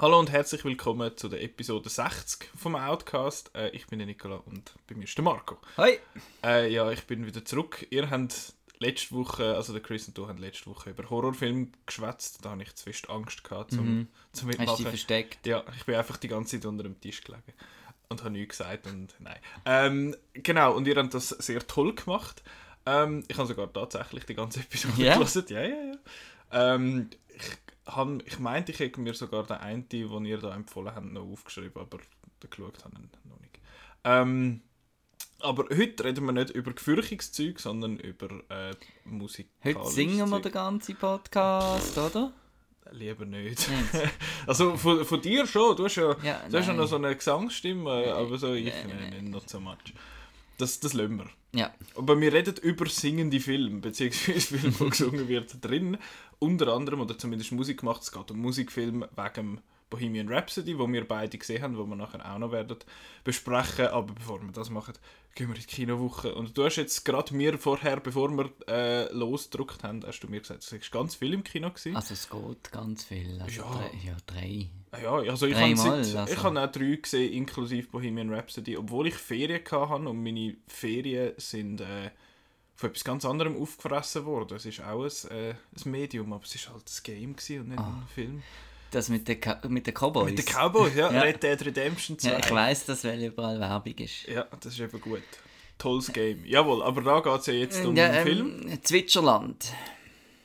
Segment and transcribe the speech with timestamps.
[0.00, 3.50] Hallo und herzlich willkommen zu der Episode 60 vom Outcast.
[3.54, 5.58] Äh, ich bin der Nicola und bei mir ist der Marco.
[5.76, 5.98] Hi!
[6.42, 7.86] Äh, ja, ich bin wieder zurück.
[7.90, 12.42] Ihr habt letzte Woche, also der Chris und du haben letzte Woche über Horrorfilme geschwätzt.
[12.42, 14.08] Da hatte ich zu fest Angst gehabt, zum, Mhm.
[14.32, 14.76] zum Hast Mitmachen.
[14.78, 15.46] du dich versteckt?
[15.46, 17.42] Ja, ich bin einfach die ganze Zeit unter dem Tisch gelegen
[18.08, 19.38] und habe nichts gesagt und nein.
[19.66, 22.42] Ähm, genau, und ihr habt das sehr toll gemacht.
[22.86, 25.14] Ähm, ich habe sogar tatsächlich die ganze Episode Ja?
[25.14, 25.44] gelesen.
[25.50, 25.94] Ja, ja, ja.
[26.74, 27.42] Ähm, ich,
[27.86, 31.22] hab, ich meinte, ich hätte mir sogar den einen, den ihr da empfohlen habt, noch
[31.22, 31.98] aufgeschrieben, aber
[32.42, 33.60] den geschaut habe ich noch nicht.
[34.04, 34.62] Ähm,
[35.40, 38.74] aber heute reden wir nicht über Gefürchtungszeug, sondern über äh,
[39.04, 39.48] Musik.
[39.64, 42.32] Heute singen wir den ganzen Podcast, oder?
[42.92, 43.68] Lieber nicht.
[43.68, 44.10] Nicht.
[44.46, 47.14] Also von, von dir schon, du hast ja, Ja, du hast ja noch so eine
[47.14, 49.94] Gesangsstimme, aber so ich Nein, nein, nein, not so much.
[50.58, 51.26] Das, das lassen wir.
[51.52, 51.72] Ja.
[51.96, 55.98] Aber wir reden über singende Filme, beziehungsweise Filme, wo gesungen wird drin.
[56.38, 61.06] Unter anderem, oder zumindest Musik gemacht, es geht um Musikfilm wegen Bohemian Rhapsody, wo wir
[61.06, 62.78] beide gesehen haben, wo wir nachher auch noch werden
[63.24, 63.88] besprechen.
[63.88, 64.94] Aber bevor wir das machen,
[65.34, 66.34] gehen wir in die Kinowoche.
[66.34, 70.40] Und du hast jetzt gerade mir vorher, bevor wir äh, losgedruckt haben, hast du mir
[70.40, 71.96] gesagt, du hast ganz viel im Kino gesehen.
[71.96, 73.40] Also es geht ganz viel.
[73.42, 73.70] Also Ja.
[73.70, 74.70] Drei, ja, drei.
[75.02, 76.32] Ja, also ich habe seit- also.
[76.32, 81.32] ich habe auch drei gesehen, inklusive Bohemian Rhapsody, obwohl ich Ferien hatte und meine Ferien
[81.36, 82.10] sind äh,
[82.74, 84.56] von etwas ganz anderem aufgefressen worden.
[84.56, 87.30] Es ist auch ein, äh, ein Medium, aber es war halt ein Game
[87.60, 88.42] und nicht ein Film.
[88.90, 90.30] Das mit den, Ka mit den Cowboys.
[90.30, 91.20] Mit den Cowboys, ja, Ja.
[91.22, 92.28] Red Dead Redemption 2.
[92.28, 94.26] Ja, ich weiss, dass weil überall Werbung ist.
[94.26, 95.22] Ja, das ist eben gut.
[95.78, 96.44] Tolles Game.
[96.44, 98.82] Jawohl, aber da geht es ja jetzt um ja, den ähm, Film.
[98.82, 99.72] Zwitscherland.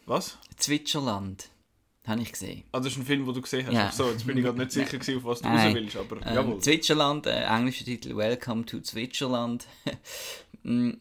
[0.05, 0.37] Was?
[0.57, 1.49] Zwitscherland.
[2.05, 2.63] Habe ich gesehen.
[2.71, 3.73] Ah, das ist ein Film, den du gesehen hast.
[3.73, 3.91] Ja.
[3.91, 5.67] So, jetzt bin ich gerade nicht sicher, gewesen, auf was du Nein.
[5.67, 6.59] raus willst, aber Ähm, jawohl.
[6.59, 9.65] Zwitscherland, äh, englischer Titel Welcome to Zwitscherland.
[10.67, 10.93] Mm,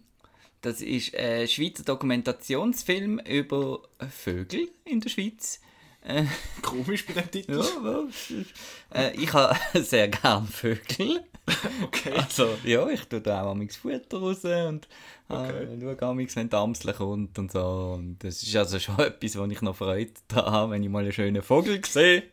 [0.60, 5.58] das ist ein Schweizer Dokumentationsfilm über Vögel in der Schweiz.
[6.04, 6.24] Äh,
[6.62, 7.62] Komisch bei dem Titel.
[7.62, 8.04] ja,
[9.00, 11.24] äh, ich habe sehr gern Vögel.
[11.82, 12.12] Okay.
[12.16, 14.88] Also, ja, ich tue da auch amigs Futter raus und
[15.28, 15.64] Okay.
[15.64, 17.94] äh, schaue amigs, wenn die Amsel kommt und so.
[17.98, 21.02] Und das ist also schon etwas, wo ich noch Freude daran habe, wenn ich mal
[21.02, 22.24] einen schönen Vogel sehe.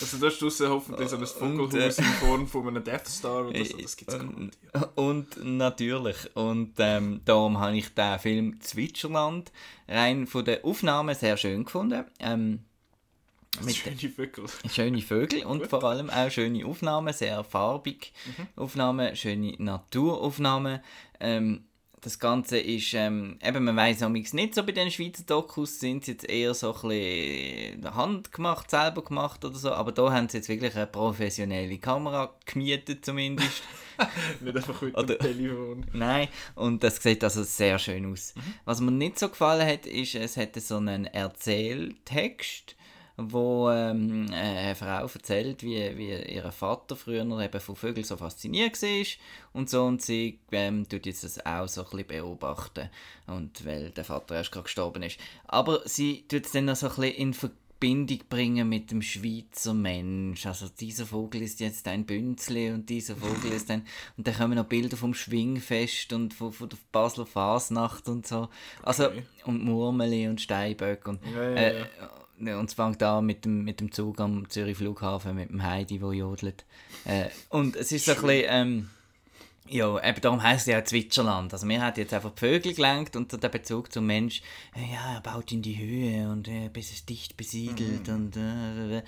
[0.00, 3.46] Also da ist draussen hoffentlich so ein Vogelhaus äh, in Form von einem Death Star
[3.46, 3.76] oder so.
[3.76, 4.96] Das gibt es und, garantiert.
[4.96, 6.16] und natürlich.
[6.34, 9.52] Und ähm, darum habe ich den Film Zwitscherland
[9.86, 12.04] rein von der Aufnahme sehr schön gefunden.
[12.18, 12.60] Ähm,
[13.74, 14.44] Schöne Vögel.
[14.70, 18.12] schöne Vögel und vor allem auch schöne Aufnahmen, sehr farbig
[18.56, 20.80] Aufnahmen, schöne Naturaufnahmen.
[21.20, 21.64] Ähm,
[22.00, 26.04] das Ganze ist, ähm, eben, man weiss amigs nicht so bei den Schweizer Dokus, sind
[26.04, 30.36] sie jetzt eher so ein bisschen handgemacht, selber gemacht oder so, aber da haben sie
[30.36, 33.62] jetzt wirklich eine professionelle Kamera gemietet zumindest.
[34.40, 35.86] Nicht einfach mit Oder- dem Telefon.
[35.92, 38.32] Nein, und das sieht also sehr schön aus.
[38.64, 42.76] Was mir nicht so gefallen hat, ist, es hätte so einen Erzähltext,
[43.18, 48.80] wo ähm, eine Frau erzählt, wie, wie ihr Vater früher eben von Vögeln so fasziniert
[48.80, 49.06] war
[49.52, 52.88] und so und sie ähm, tut jetzt das auch so ein bisschen beobachten
[53.26, 55.18] und weil der Vater erst gerade gestorben ist.
[55.46, 59.74] Aber sie tut es dann noch so ein bisschen in Verbindung bringen mit dem Schweizer
[59.74, 60.46] Mensch.
[60.46, 63.86] Also dieser Vogel ist jetzt ein Bünzli und dieser Vogel ist ein...
[64.16, 68.48] Und dann kommen noch Bilder vom Schwingfest und von, von der Basler Fasnacht und so.
[68.82, 69.24] Also, Okay.
[69.44, 71.20] und Murmeli und Steinböck und...
[71.26, 71.86] Ja, ja, äh, ja.
[72.00, 75.62] ja, und es fängt an mit dem, mit dem Zug am Zürich Flughafen, mit dem
[75.62, 76.64] Heidi, der jodelt.
[77.04, 78.44] Äh, und es ist so ein bisschen...
[78.48, 78.90] Ähm,
[79.70, 81.52] ja, eben darum heisst es ja Zwitscherland.
[81.52, 84.40] Also mir hat jetzt einfach die Vögel gelenkt und der Bezug zum Mensch,
[84.74, 89.02] äh, ja, er baut in die Höhe und äh, bis es dicht besiedelt und äh,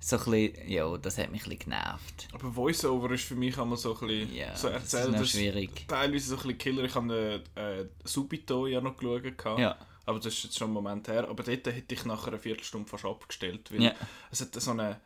[0.00, 2.28] so ein bisschen, ja, das hat mich ein bisschen genervt.
[2.32, 5.28] Aber Voice-Over ist für mich immer so ein bisschen Ja, so das ist erzählt.
[5.28, 5.84] schwierig.
[5.88, 6.84] Teilweise so ein bisschen Killer.
[6.84, 9.58] Ich habe äh, Subito ja noch geschaut.
[9.58, 9.76] Ja.
[10.06, 11.28] Aber das ist jetzt schon einen Moment her.
[11.28, 13.70] Aber dort hätte ich nachher eine Viertelstunde fast abgestellt.
[13.72, 13.94] Weil Ja.
[14.30, 15.00] es hat so eine,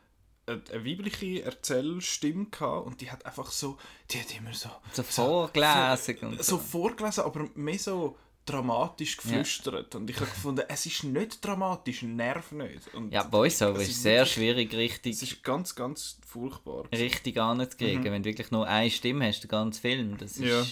[0.46, 3.78] eine, eine weibliche Erzählstimme gehabt und die hat einfach so,
[4.10, 4.68] die hat immer so...
[4.92, 6.58] So vorgelesen so, und so so.
[6.58, 8.16] vorgelesen, aber mehr so
[8.46, 9.94] dramatisch geflüstert.
[9.94, 12.92] Und ich habe gefunden, es ist nicht dramatisch, nerv nicht.
[12.94, 16.84] Und Ja, Voiceover es ist sehr wirklich- schwierig, Es richtig, ist ganz, ganz furchtbar.
[16.92, 20.18] richtig anzukriegen, wenn du wirklich nur eine Stimme hast, den ganzen Film.
[20.18, 20.40] Das ist...
[20.40, 20.62] Ja.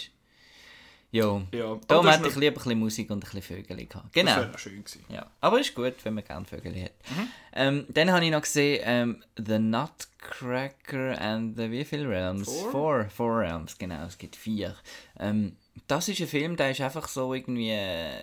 [1.11, 1.41] Ja.
[1.55, 4.07] Ja, Darum das hätte ich lieber ein bisschen Musik und ein bisschen Vögel gehabt.
[4.07, 4.37] Das Genau.
[4.37, 5.05] wäre noch schön gewesen.
[5.09, 6.93] Ja, aber ist gut, wenn man gerne Vögel hat.
[7.55, 12.47] Ähm, dann habe ich noch gesehen ähm, The Nutcracker and the wie viele Realms?
[12.49, 12.71] Four?
[12.71, 14.75] Four, Four Realms, genau, es gibt vier.
[15.19, 15.57] Ähm,
[15.87, 17.71] das ist ein Film, der ist einfach so irgendwie...
[17.71, 18.23] Äh,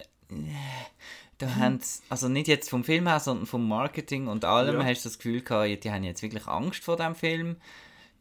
[1.38, 4.86] da haben sie- also nicht jetzt vom Film her, sondern vom Marketing und allem, Ja.
[4.86, 7.58] hast du das Gefühl gehabt, die haben jetzt wirklich Angst vor dem Film.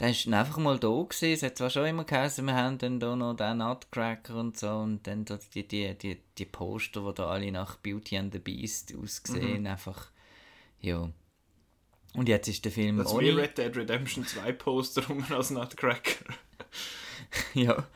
[0.00, 1.32] Der ist dann einfach mal da gewesen.
[1.32, 4.70] Es hat zwar schon immer geheißen, wir haben dann da noch den Nutcracker und so
[4.70, 8.41] und dann da die, die, die, die Poster, die da alle nach Beauty and the
[8.41, 10.11] Beast aussehen, einfach,
[10.81, 11.08] ja.
[12.14, 16.25] Und jetzt ist der Film Das ist wie Red Dead Redemption 2 Poster als Nutcracker.
[17.55, 17.87] ja.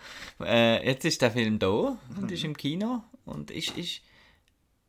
[0.41, 4.03] Äh, jetzt ist der Film da und ist im Kino und ist, ist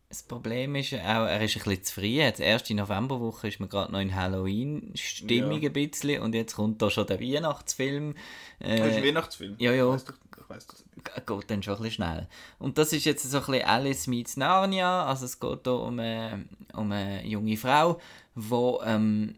[0.10, 0.98] das Problem ist auch,
[1.28, 2.06] er ist ein bisschen zu früh.
[2.08, 5.70] Jetzt erste Novemberwoche ist man gerade noch in Halloween-Stimmung Ja.
[5.70, 8.16] ein bisschen und jetzt kommt da schon der Weihnachtsfilm.
[8.60, 9.56] Das ist ein Äh, Weihnachtsfilm.
[9.60, 9.86] ja, ja.
[9.88, 11.28] Ich weiss, doch- ich weiss das nicht.
[11.28, 12.28] geht dann schon ein bisschen schnell.
[12.58, 15.06] Und das ist jetzt so ein bisschen Alice meets Narnia.
[15.06, 18.00] Also es geht hier um eine, um eine junge Frau,
[18.36, 19.36] wo ähm,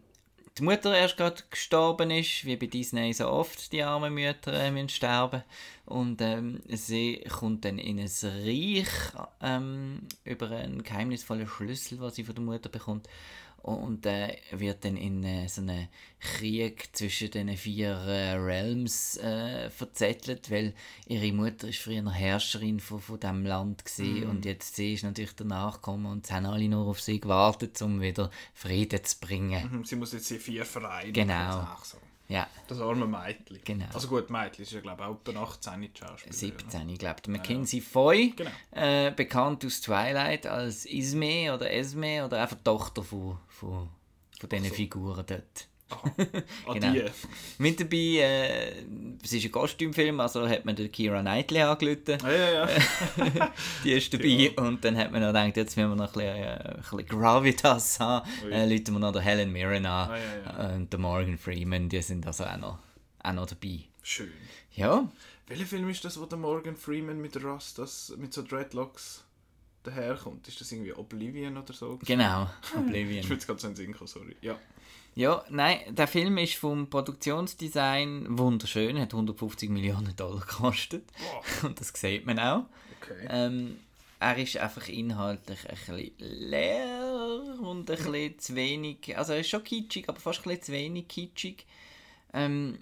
[0.58, 4.70] die Mutter erst gerade gestorben ist, wie bei Disney so oft die armen Mütter äh,
[4.70, 5.42] müssen sterben.
[5.86, 8.86] Und ähm, sie kommt dann in ein Reich
[9.40, 13.08] ähm, über einen geheimnisvollen Schlüssel, was sie von der Mutter bekommt.
[13.62, 15.88] Und äh, wird dann in äh, so einen
[16.18, 20.74] Krieg zwischen den vier äh, Realms äh, verzettelt, weil
[21.06, 25.04] ihre Mutter ist früher eine Herrscherin von, von diesem Land gewesen, und jetzt sie ist
[25.04, 29.20] natürlich danach gekommen und sie haben alle nur auf sie gewartet, um wieder Frieden zu
[29.20, 29.78] bringen.
[29.78, 31.12] Mhm, Sie muss jetzt die vier vereinen.
[31.12, 31.66] Genau.
[31.84, 31.98] So.
[32.28, 33.60] Ja, Das arme Mädchen.
[33.64, 33.84] Genau.
[33.92, 36.32] Also gut, Mädchen ist ja glaube ich auch etwa 18 die Schauspielerin.
[36.32, 37.20] 17, ich glaube.
[37.28, 38.50] Mackenzie Foy, Genau.
[38.70, 43.88] äh, bekannt aus Twilight als Isme oder Esme oder einfach Tochter von, von,
[44.40, 44.74] von diesen so.
[44.74, 45.68] Figuren dort.
[46.72, 46.92] Genau.
[46.92, 47.04] die.
[47.58, 48.72] Mit dabei, äh,
[49.22, 52.22] es ist ein Kostümfilm, also hat man den Kira Knightley angelötet.
[52.24, 52.68] Ah, ja, ja.
[53.84, 56.36] Die ist dabei und dann hat man noch gedacht, jetzt müssen wir noch ein bisschen,
[56.36, 58.28] äh, ein bisschen Gravitas haben.
[58.44, 58.50] Ui.
[58.52, 60.22] Äh, läuten wir noch den Helen Mirren an Ah, ja,
[60.68, 60.74] ja.
[60.74, 62.78] und den Morgan Freeman, die sind also auch noch,
[63.22, 63.80] auch noch dabei.
[64.02, 64.30] Schön.
[64.74, 65.08] Ja,
[65.48, 69.24] Welcher Film ist das, wo der Morgan Freeman mit Rastas, mit so Dreadlocks
[69.82, 70.46] daherkommt?
[70.48, 71.98] Ist das irgendwie Oblivion oder so?
[72.04, 73.24] genau, Ich Oblivion.
[73.24, 74.36] will jetzt gerade so in den Sinn kommen, sorry.
[74.40, 74.56] Ja.
[75.14, 81.78] Ja, nein, der Film ist vom Produktionsdesign wunderschön, hat 150 Millionen Dollar gekostet Boah, und
[81.80, 82.64] das sieht man auch.
[83.00, 83.26] okay.
[83.28, 83.76] Ähm,
[84.20, 89.18] er ist einfach inhaltlich ein bisschen leer und ein bisschen zu wenig.
[89.18, 91.66] Also er ist schon kitschig, aber fast ein bisschen zu wenig kitschig.
[92.32, 92.78] Ähm,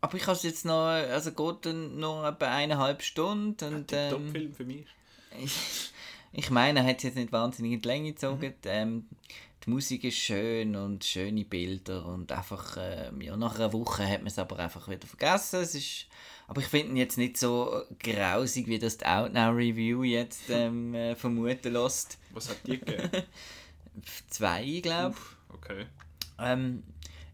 [0.00, 4.10] aber ich habe es jetzt noch, also geht dann noch etwa eineinhalb Stunden und Der
[4.10, 4.86] ähm, Top-Film für mich.
[6.32, 8.54] ich, ich meine, er hat es jetzt nicht wahnsinnig in die Länge gezogen.
[8.64, 9.06] Ähm,
[9.64, 14.20] die Musik ist schön und schöne Bilder und einfach, ähm, ja, nach einer Woche hat
[14.20, 15.60] man es aber einfach wieder vergessen.
[15.60, 16.06] Es ist,
[16.48, 20.94] aber ich finde ihn jetzt nicht so grausig, wie das die Outnow Review jetzt ähm,
[20.94, 22.18] äh, vermuten lässt.
[22.32, 23.10] Was hat die gegeben?
[24.30, 25.84] Zwei, glaube Uff, okay.
[26.38, 26.82] ähm,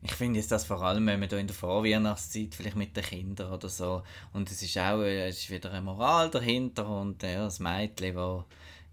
[0.02, 3.04] ich finde jetzt das vor allem, wenn man da in der Vorweihnachtszeit vielleicht mit den
[3.04, 4.02] Kindern oder so
[4.32, 7.60] und es ist auch äh, es ist wieder eine Moral dahinter und äh, ja, das
[7.60, 8.44] Mädchen, wo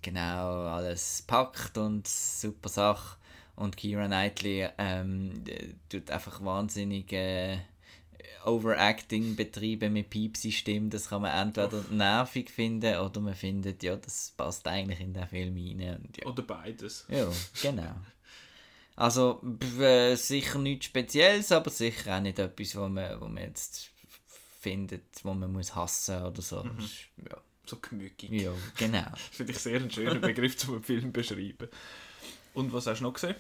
[0.04, 3.18] genau alles packt und super Sache
[3.56, 5.44] und Kira Knightley ähm,
[5.90, 7.58] tut einfach wahnsinnig äh,
[8.46, 10.90] Overacting betreiben mit Piepsi-Stimme.
[10.90, 15.28] Das kann man entweder nervig finden oder man findet, ja, das passt eigentlich in den
[15.28, 16.02] Film rein.
[16.04, 16.26] Und ja.
[16.26, 17.06] Oder beides.
[17.10, 17.30] Ja,
[17.62, 17.96] genau.
[18.96, 19.42] Also
[19.80, 23.90] äh, sicher nichts Spezielles, aber sicher auch nicht etwas, wo man, wo man jetzt
[24.60, 26.62] findet, wo man muss hassen oder so.
[26.78, 28.30] Ist- Ja, So gemütlich.
[28.32, 29.06] ja genau.
[29.12, 31.70] Das finde ich sehr einen schönen Begriff, um einen Film beschreiben.
[32.54, 33.36] Und was hast du noch gesehen?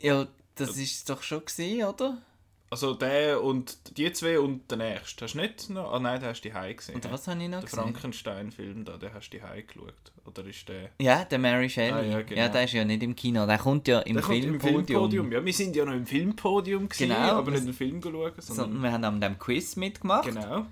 [0.00, 2.22] Ja, das ist doch schon gesehen, oder?
[2.70, 5.26] Also der und die zwei und der nächste.
[5.26, 5.92] Hast du nicht noch?
[5.92, 6.94] Ah nein, den hast du die gesehen.
[6.94, 7.82] Und was habe ich noch Der gesehen?
[7.82, 10.12] Frankenstein-Film da, den hast du die geschaut.
[10.24, 10.88] Oder ist der...
[10.98, 11.92] Ja, der Mary Shelley.
[11.92, 12.48] Ah, ja, ja, genau.
[12.48, 14.86] der ist ja nicht im Kino, der kommt ja im Der kommt im Filmpodium.
[14.86, 15.32] Filmpodium.
[15.32, 18.56] Ja, wir sind ja noch im Filmpodium gewesen, Genau, aber nicht den Film geschaut, sondern...
[18.56, 20.24] Sondern wir haben an dem Quiz mitgemacht.
[20.24, 20.66] Genau.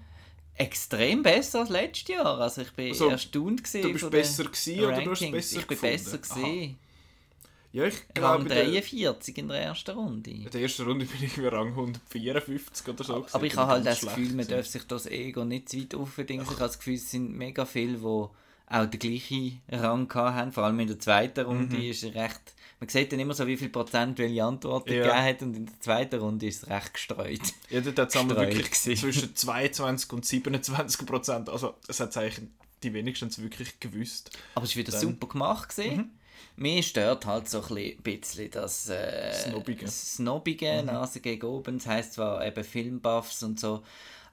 [0.55, 2.39] Extrem besser als letztes Jahr.
[2.41, 5.67] Also ich bin Also, erstaunt gewesen Du bist besser gewesen oder du hast besser Ich
[5.67, 5.93] bin gefunden?
[5.97, 6.19] besser Aha.
[6.19, 6.79] gesehen.
[7.73, 10.31] Ja, ich Rang glaube, der, 43 in der ersten Runde.
[10.31, 13.15] in der ersten Runde bin ich wie Rang 154 oder so.
[13.15, 13.45] Aber gewesen.
[13.47, 14.49] ich habe halt das Gefühl, man gewesen.
[14.49, 16.43] darf sich das Ego nicht zu weit aufdingen.
[16.45, 18.27] Ich habe das Gefühl, es sind mega viele, die
[18.71, 20.53] auch den gleichen Rang haben.
[20.53, 21.83] Vor allem in der zweiten Runde Mhm.
[21.83, 22.41] ist es recht...
[22.79, 25.03] Man sieht dann immer so, wie viel Prozent welche Antworten Ja.
[25.03, 27.41] gegeben hat und in der zweiten Runde ist es recht gestreut.
[27.69, 28.97] Ja, dort hat es wirklich gewesen.
[28.97, 31.51] zwischen 22 und 27 Prozent.
[31.51, 32.41] Also, das hat eigentlich
[32.83, 34.31] die wenigstens wirklich gewusst.
[34.55, 35.69] Aber es war wieder Dann- super gemacht.
[35.77, 36.13] Gewesen.
[36.57, 39.85] Mir stört halt so ein bisschen das äh, Snobige.
[39.85, 41.77] das Snobige, Nase gegen oben.
[41.79, 43.83] Das heisst zwar eben Filmbuffs und so,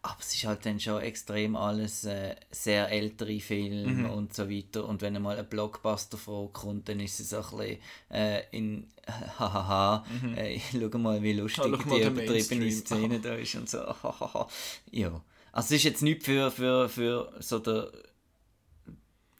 [0.09, 4.87] aber es ist halt dann schon extrem alles äh, sehr ältere Filme und so weiter.
[4.87, 7.77] Und wenn einmal ein Blockbuster vorkommt, dann ist es ein bisschen
[8.11, 8.87] äh, in
[9.39, 12.71] hahaha, äh, schau mal, wie lustig Ah, schau mal die übertriebene.
[12.71, 13.79] Szene da ist und so.
[14.91, 15.21] ja.
[15.51, 17.91] Also es ist jetzt nicht für, für, für so der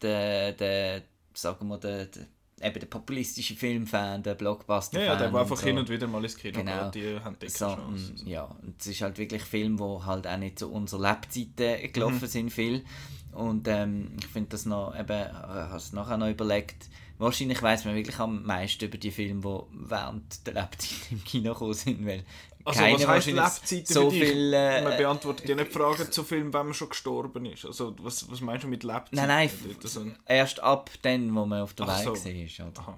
[0.01, 2.25] der, der sagen wir, der, der,
[2.61, 5.05] eben der populistische Filmfan, der Blockbuster-Fan.
[5.05, 5.65] Ja, ja, der war einfach so.
[5.65, 6.59] hin und wieder mal ins Kino.
[6.59, 6.89] Genau.
[6.89, 8.13] Die haben die so, keine Chance.
[8.23, 11.91] mm, ja, und es ist halt wirklich Film, wo halt auch nicht zu unserer Lebzeiten
[11.93, 12.27] gelaufen Mhm.
[12.27, 12.83] sind viel.
[13.31, 16.87] Und ähm, ich finde das noch, eben, ich habe es nachher noch überlegt,
[17.19, 21.53] wahrscheinlich weiß man wirklich am meisten über die Filme, die während der Lebzeit im Kino
[21.53, 22.23] gekommen sind, weil
[22.67, 24.29] Also keine was heisst Lebzeiten so für dich?
[24.29, 24.53] viel...
[24.53, 27.65] Äh, Man beantwortet ja nicht Fragen zu Filmen, wenn man schon gestorben ist.
[27.65, 29.15] Also was, was meinst du mit Lebzeiten?
[29.15, 29.49] Nein, nein,
[29.83, 32.13] Also, erst ab dann, wo man auf der Weg so.
[32.15, 32.67] war.
[32.67, 32.79] Oder?
[32.79, 32.97] aha.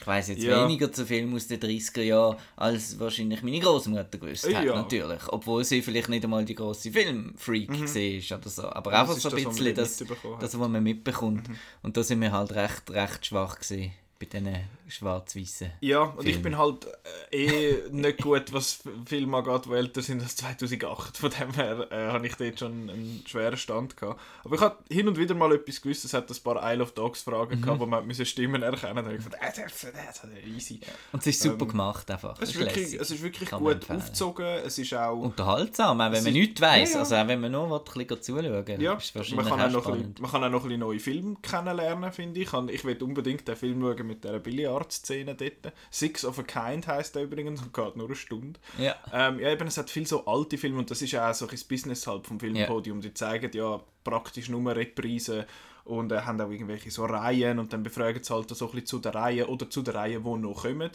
[0.00, 0.62] Ich weiß jetzt Ja.
[0.64, 4.76] weniger zu Filmen aus den 30er Jahren, als wahrscheinlich meine Großmutter gewusst hat, Ja.
[4.76, 5.20] natürlich.
[5.28, 8.62] Obwohl sie vielleicht nicht einmal die grosse Filmfreak war oder so.
[8.70, 9.96] Aber einfach ist so ein das, bisschen das,
[10.40, 11.50] das, was man mitbekommt.
[11.82, 14.56] Und da sind wir halt recht, recht schwach gewesen bei diesen
[14.88, 15.70] schwarz-weißen.
[15.80, 16.42] Ja, und ich Film.
[16.42, 16.86] bin halt
[17.30, 21.16] äh, eh nicht gut, was Filme angeht, die älter sind als 2008.
[21.16, 24.20] Von dem her äh, habe ich dort schon einen schweren Stand gehabt.
[24.44, 26.04] Aber ich habe hin und wieder mal etwas gewusst.
[26.04, 27.62] Es hat ein paar Isle of Dogs Fragen Mhm.
[27.62, 29.30] gehabt, wo man müssen Stimmen erkennen musste.
[29.30, 30.80] Da habe ich gedacht, äh, das, das, das ist easy.
[31.12, 32.40] Und es ist super Ähm, gemacht einfach.
[32.40, 34.46] Es ist wirklich, es ist wirklich Kann gut aufgezogen.
[34.64, 35.18] Es ist auch...
[35.20, 36.90] Unterhaltsam, auch wenn man nichts weiss.
[36.90, 37.00] Ja, ja.
[37.00, 39.70] Also auch wenn man nur will, ein bisschen zuschauen Ja, ist es man kann, auch
[39.70, 42.52] noch ein bisschen, man kann auch noch ein bisschen neue Filme kennenlernen, finde ich.
[42.52, 44.38] Und Ich will unbedingt den Film schauen mit dieser
[44.78, 45.72] Billiard-Szene dort.
[45.90, 48.60] Six of a Kind heisst der übrigens und geht nur eine Stunde.
[48.78, 48.94] Ja.
[49.12, 51.46] Ähm, ja, eben, es hat viele so alte Filme und das ist ja auch so
[51.46, 53.00] ein Business halt vom Filmpodium.
[53.00, 55.44] Die zeigen ja praktisch nur Reprisen
[55.84, 58.86] und äh, haben auch irgendwelche so Reihen und dann befragen sie halt so ein bisschen
[58.86, 60.90] zu der Reihe oder zu der Reihe, die noch kommen.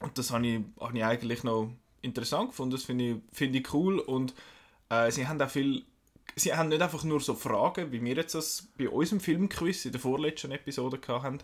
[0.00, 1.70] Und das habe ich, habe ich eigentlich noch
[2.02, 2.72] interessant gefunden.
[2.72, 4.34] Das finde ich, finde ich cool und
[4.90, 5.84] äh, sie haben auch viel
[6.36, 9.92] sie haben nicht einfach nur so Fragen, wie wir jetzt das bei unserem Filmquiz in
[9.92, 11.38] der vorletzten Episode hatten,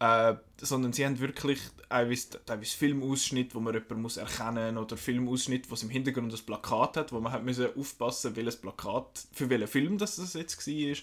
[0.00, 5.70] äh, sondern sie haben wirklich teilweise, teilweise Filmausschnitt, wo man jemanden muss erkennen oder Filmausschnitt,
[5.70, 9.68] was im Hintergrund das Plakat hat, wo man hat müssen aufpassen, welches Plakat für welchen
[9.68, 10.96] Film das, das jetzt war.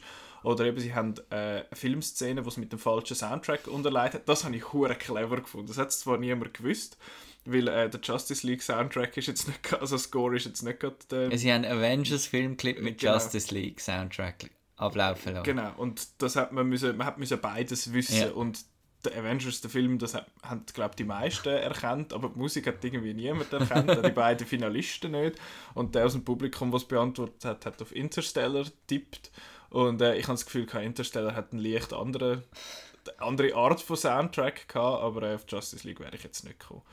[0.51, 4.29] Oder eben, sie haben äh, eine Filmszene, die es mit dem falschen Soundtrack unterlegt hat.
[4.29, 5.67] Das habe ich hure clever gefunden.
[5.67, 6.97] Das hat zwar niemand gewusst,
[7.45, 10.97] weil äh, der Justice League Soundtrack ist jetzt nicht, also Score ist jetzt nicht gerade
[11.11, 13.13] der Sie haben einen Avengers-Filmclip mit Genau.
[13.13, 15.43] Justice League Soundtrack ablaufen lassen.
[15.43, 18.31] Genau, und das hat man müssen, man hat müssen beides wissen Ja.
[18.31, 18.63] und
[19.09, 22.83] der Avengers, der Film, das hat, haben, glaube die meisten erkannt, aber die Musik hat
[22.83, 25.37] irgendwie niemand erkannt, die beiden Finalisten nicht.
[25.73, 29.31] Und der aus dem Publikum, was beantwortet hat, hat auf Interstellar tippt.
[29.69, 32.43] Und äh, ich habe das Gefühl, gehabt, Interstellar hat eine leicht andere,
[33.17, 36.83] andere Art von Soundtrack gehabt, aber äh, auf Justice League wäre ich jetzt nicht gekommen.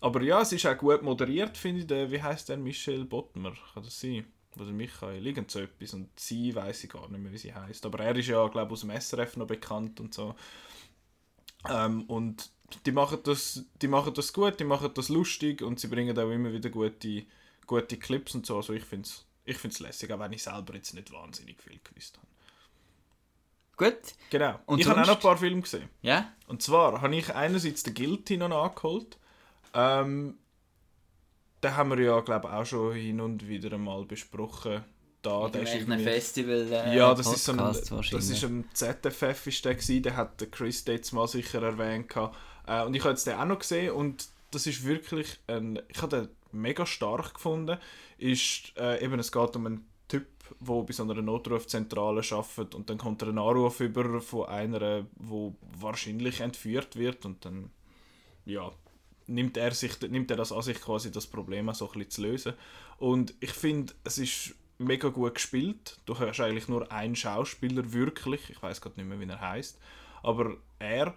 [0.00, 1.86] Aber ja, es ist auch gut moderiert, finde ich.
[1.86, 2.56] Der, wie heißt der?
[2.56, 4.26] Michel Bottmer, kann das sein?
[4.58, 5.94] Oder Michael, irgend so etwas.
[5.94, 7.84] Und sie weiß ich gar nicht mehr, wie sie heißt.
[7.86, 10.34] Aber er ist ja, glaube ich, aus dem SRF noch bekannt und so.
[11.70, 12.50] Ähm, und
[12.84, 16.30] die machen, das, die machen das gut, die machen das lustig und sie bringen auch
[16.30, 17.24] immer wieder gute,
[17.66, 18.56] gute Clips und so.
[18.56, 21.78] Also ich finde es ich find's lässig, auch wenn ich selber jetzt nicht wahnsinnig viel
[21.82, 22.26] gewusst habe.
[23.76, 24.58] Gut, Genau.
[24.66, 25.88] Und ich habe auch noch ein paar Filme gesehen.
[26.02, 26.32] ja.
[26.48, 29.18] Und zwar habe ich einerseits den Guilty noch nachgeholt.
[29.74, 30.38] Ähm,
[31.62, 34.84] den haben wir ja, glaube ich, auch schon hin und wieder einmal besprochen.
[35.26, 38.44] Da, der ist ein irgendwie- Festival äh, ja, das ist so ein, Podcast das ist
[38.44, 42.14] ein ZFF ist der gewesen, der hat der Chris jetzt mal sicher erwähnt.
[42.66, 46.00] Äh, und ich habe jetzt den auch noch gesehen und das ist wirklich ein, ich
[46.00, 47.78] habe den mega stark gefunden.
[48.18, 50.26] Ist äh, eben es geht um einen Typ,
[50.60, 55.06] der bei so einer Notrufzentrale arbeitet und dann kommt er einen Anruf über von einer,
[55.16, 57.70] wo wahrscheinlich entführt wird und dann
[58.44, 58.70] ja
[59.26, 62.22] nimmt er sich nimmt er das an sich quasi das Problem so ein bisschen zu
[62.22, 62.52] lösen
[62.98, 65.98] und ich finde es ist mega gut gespielt.
[66.06, 68.50] Du hast eigentlich nur einen Schauspieler wirklich.
[68.50, 69.78] Ich weiß gerade nicht mehr wie er heißt
[70.26, 71.14] aber er.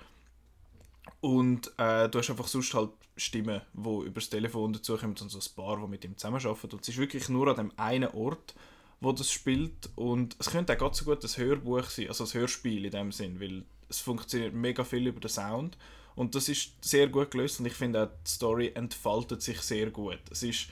[1.20, 5.56] Und äh, du hast einfach sonst halt Stimmen die übers Telefon dazukommen und so ein
[5.56, 6.72] paar die mit ihm zusammenarbeiten.
[6.72, 8.54] Und es ist wirklich nur an dem einen Ort
[9.02, 9.90] wo das spielt.
[9.96, 13.12] Und es könnte auch ganz so gut ein Hörbuch sein, also ein Hörspiel in dem
[13.14, 15.78] Sinn, weil es funktioniert mega viel über den Sound.
[16.16, 19.90] Und das ist sehr gut gelöst und ich finde auch die Story entfaltet sich sehr
[19.90, 20.20] gut.
[20.30, 20.68] Es ist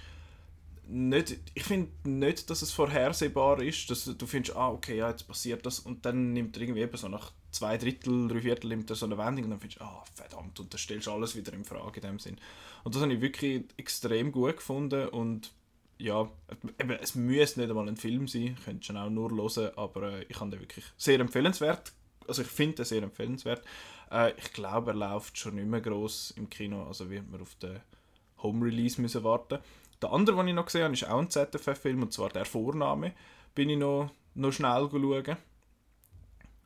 [0.90, 5.28] nicht, ich finde nicht, dass es vorhersehbar ist, dass du findest, ah okay, ja, jetzt
[5.28, 8.90] passiert das und dann nimmt er irgendwie eben so nach zwei Drittel, drei Viertel nimmt
[8.90, 11.36] er so eine Wendung und dann findest du, ah verdammt und dann stellst du alles
[11.36, 12.38] wieder in Frage in dem Sinn.
[12.84, 15.52] Und das habe ich wirklich extrem gut gefunden und
[16.00, 16.30] ja,
[16.80, 20.26] eben, es müsste nicht einmal ein Film sein, könnt schon auch nur hören, aber äh,
[20.30, 21.92] ich fand den wirklich sehr empfehlenswert.
[22.28, 23.64] Also ich finde den sehr empfehlenswert.
[24.12, 27.56] Äh, ich glaube, er läuft schon nicht mehr gross im Kino, also wird man auf
[27.56, 27.80] den
[28.44, 29.60] Home-Release müssen warten.
[30.02, 33.14] Der andere, den ich noch gesehen habe, ist auch ein ZFF-Film, und zwar «Der Vorname».
[33.56, 35.38] Bin ich noch, noch schnell schauen.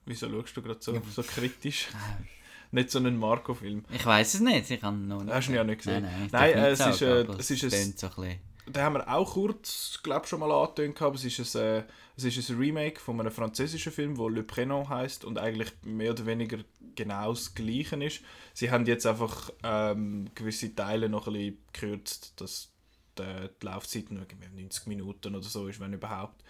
[0.06, 1.88] Wieso schaust du gerade so, so kritisch?
[2.72, 3.86] nicht so einen Marco-Film.
[3.92, 5.34] Ich weiß es nicht, ich habe noch nicht.
[5.34, 6.04] Hast du ihn ja nicht gesehen?
[6.04, 8.40] Nein, nein, Nein, es ist, äh, aber es ist ein- so ein.
[8.68, 11.16] Den haben wir auch kurz, glaube schon mal angetönt gehabt.
[11.18, 11.84] Es ist ein, äh,
[12.16, 16.12] es ist ein Remake von einem französischen Film, wo Le Prénom heißt und eigentlich mehr
[16.12, 16.60] oder weniger
[16.96, 18.22] genau das Gleiche ist.
[18.54, 22.70] Sie haben jetzt einfach ähm, gewisse Teile noch ein bisschen gekürzt, dass
[23.18, 26.44] die, die Laufzeit nur irgendwie 90 Minuten oder so ist, wenn überhaupt.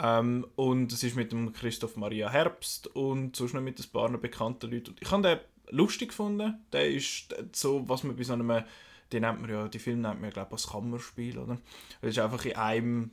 [0.00, 4.08] Ähm, und es ist mit dem Christoph Maria Herbst und sonst noch mit ein paar
[4.16, 4.94] bekannten Leuten.
[5.00, 5.38] Ich habe den
[5.70, 6.58] lustig gefunden.
[6.72, 8.64] Der ist so, was man bei so einem,
[9.12, 11.58] die nennt man ja, die Film nennt man glaube ich als Kammerspiel, oder?
[12.00, 13.10] Es ist einfach in einem,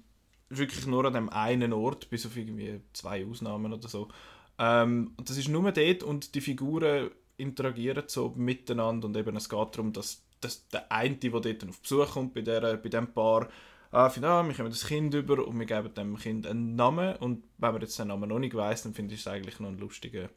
[0.49, 4.09] wirklich nur an dem einen Ort, bis auf irgendwie zwei Ausnahmen oder so.
[4.57, 9.49] Ähm, und das ist nur dort und die Figuren interagieren so miteinander und eben es
[9.49, 13.07] geht darum, dass, dass der eine, der dort auf Besuch kommt, bei, der, bei dem
[13.13, 13.49] Paar,
[13.91, 17.15] ah, finde, ah, wir kommen das Kind über und wir geben dem Kind einen Namen
[17.17, 19.69] und wenn man jetzt den Namen noch nicht weiss, dann finde ich es eigentlich noch
[19.69, 20.29] ein lustiger,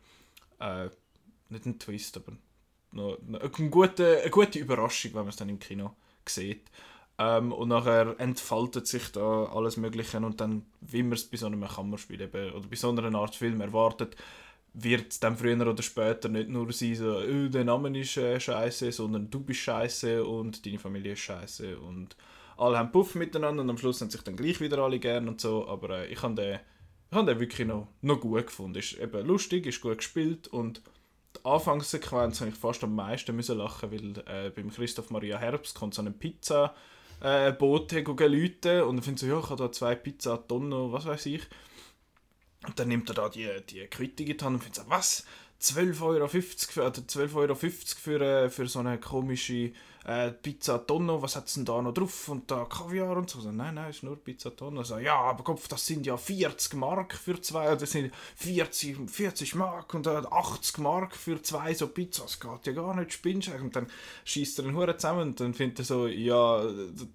[0.60, 0.88] äh,
[1.50, 2.32] nicht ein Twist, aber
[2.92, 5.94] noch, noch eine, gute, eine gute Überraschung, wenn man es dann im Kino
[6.26, 6.70] sieht.
[7.20, 11.46] Ähm, und nachher entfaltet sich da alles Mögliche und dann, wie man es bei so
[11.46, 14.16] einem Kammerspiel eben, oder bei so einer Art Film erwartet,
[14.74, 18.38] wird es dann früher oder später nicht nur sein, so, oh, der Name ist äh,
[18.38, 22.16] scheiße, sondern du bist scheiße und deine Familie ist scheiße und
[22.56, 25.40] alle haben Puff miteinander und am Schluss haben sich dann gleich wieder alle gern und
[25.40, 26.58] so, aber äh, ich habe den,
[27.12, 28.78] hab den wirklich noch, noch gut gefunden.
[28.78, 30.82] Ist eben lustig, ist gut gespielt und
[31.36, 35.76] die Anfangssequenz habe ich fast am meisten müssen lachen, weil äh, beim Christoph Maria Herbst
[35.76, 36.74] kommt so eine Pizza
[37.20, 41.06] äh, Bote Leute und dann findet so, ja, ich habe da zwei Pizza Tonno, was
[41.06, 41.42] weiß ich.
[42.66, 45.24] Und dann nimmt er da die, die Quittung in und findet was?
[45.60, 49.72] 12,50 Euro für, 12 Euro für, äh, für so eine komische
[50.08, 52.30] äh, Pizza Tonno, was hat es denn da noch drauf?
[52.30, 53.40] Und da Kaviar und so.
[53.40, 54.82] so nein, nein, ist nur Pizza Tonno.
[54.82, 59.54] So, ja, aber Kopf, das sind ja 40 Mark für zwei, das sind 40, 40
[59.56, 62.38] Mark und äh, 80 Mark für zwei so Pizzas.
[62.38, 63.86] Das geht ja gar nicht, spinnst Und dann
[64.24, 66.64] schießt er den Huren zusammen und dann findet er so, ja,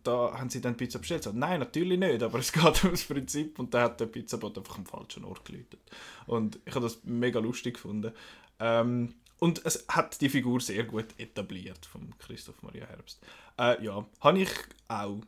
[0.04, 1.24] da haben sie dann Pizza bestellt.
[1.24, 4.78] So, nein, natürlich nicht, aber es geht ums Prinzip und dann hat der Pizzabot einfach
[4.78, 5.80] am falschen Ort geläutet.
[6.28, 8.14] Und ich habe das mega lustig gefunden.
[8.60, 13.20] Ähm, und es hat die Figur sehr gut etabliert von Christoph Maria Herbst.
[13.60, 14.50] Äh, ja, habe ich
[14.88, 15.20] auch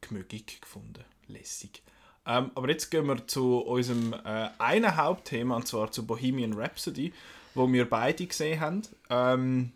[0.00, 1.04] gemögig gefunden.
[1.28, 1.80] Lässig.
[2.26, 7.12] Ähm, aber jetzt gehen wir zu unserem äh, einen Hauptthema, und zwar zu Bohemian Rhapsody,
[7.54, 8.82] wo wir beide gesehen haben.
[9.08, 9.70] Ähm,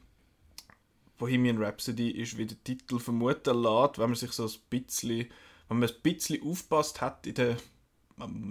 [1.17, 5.31] Bohemian Rhapsody ist, wie der Titel vermuten lässt, wenn man sich so ein bisschen,
[5.69, 7.59] wenn man ein bisschen aufpasst hat in der,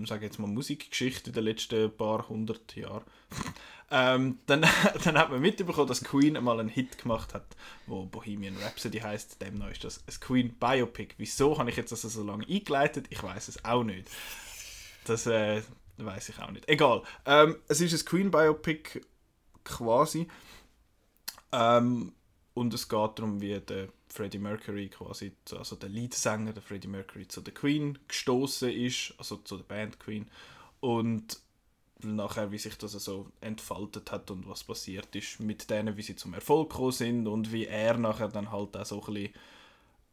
[0.06, 3.04] sage jetzt mal Musikgeschichte den letzten paar hundert Jahren,
[3.92, 4.62] ähm, dann,
[5.04, 7.46] dann hat man mitbekommen, dass Queen einmal einen Hit gemacht hat,
[7.88, 9.42] wo Bohemian Rhapsody heißt.
[9.42, 11.16] Demnach ist das ein Queen Biopic.
[11.18, 13.08] Wieso habe ich jetzt das so lange eingeleitet?
[13.10, 14.10] Ich weiß es auch nicht.
[15.06, 15.62] Das äh,
[15.98, 16.68] weiß ich auch nicht.
[16.70, 17.04] Egal.
[17.26, 19.02] Ähm, es ist ein Queen Biopic
[19.64, 20.28] quasi.
[21.52, 22.14] Ähm,
[22.54, 27.28] und es geht darum, wie der Freddie Mercury quasi, also der Leadsänger, der Freddie Mercury,
[27.28, 30.30] zu der Queen gestoßen ist, also zu der Band Queen.
[30.80, 31.40] Und
[32.04, 36.16] nachher, wie sich das so entfaltet hat und was passiert ist mit denen, wie sie
[36.16, 39.34] zum Erfolg gekommen sind und wie er nachher dann halt auch so ein bisschen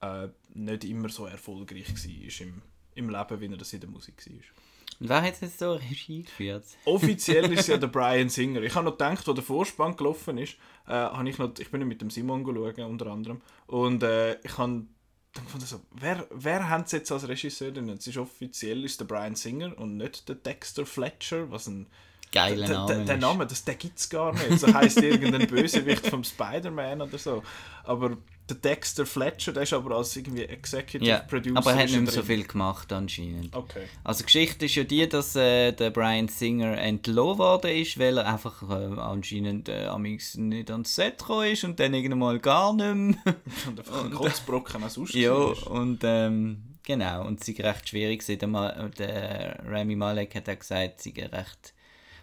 [0.00, 2.62] äh, nicht immer so erfolgreich war im,
[2.94, 4.69] im Leben, wie er das in der Musik war.
[5.00, 6.64] Und wer hat jetzt so Regie geführt?
[6.84, 8.62] Offiziell ist es ja der Brian Singer.
[8.62, 11.88] Ich habe noch gedacht, wo der Vorspann gelaufen ist, äh, habe ich noch, ich bin
[11.88, 14.84] mit dem Simon schauen, unter anderem, und äh, ich habe
[15.32, 17.88] dann fand ich so, wer, wer hat es jetzt als Regisseur denn?
[17.88, 21.86] Es ist offiziell ist der Brian Singer und nicht der Dexter Fletcher, was ein
[22.32, 24.58] geiler Name Der Name, das, der gibt es gar nicht.
[24.58, 27.42] So heisst irgendein Bösewicht vom Spider-Man oder so.
[27.84, 28.16] Aber
[28.50, 31.58] der Dexter Fletcher, der ist aber als irgendwie Executive ja, Producer.
[31.58, 33.54] Aber er hat nicht mehr so viel gemacht anscheinend.
[33.54, 33.84] Okay.
[34.04, 38.18] Also die Geschichte ist ja die, dass äh, der Brian Singer entlohnt worden ist, weil
[38.18, 42.72] er einfach äh, anscheinend äh, nicht ans Set gekommen ist und dann irgendwann mal gar
[42.72, 43.34] nicht mehr.
[43.68, 48.24] und einfach ein Kotzbrocken als sonst Ja, und ähm, genau, und ist recht schwierig.
[48.26, 51.74] Der, der Rami Malek hat auch gesagt, es sei recht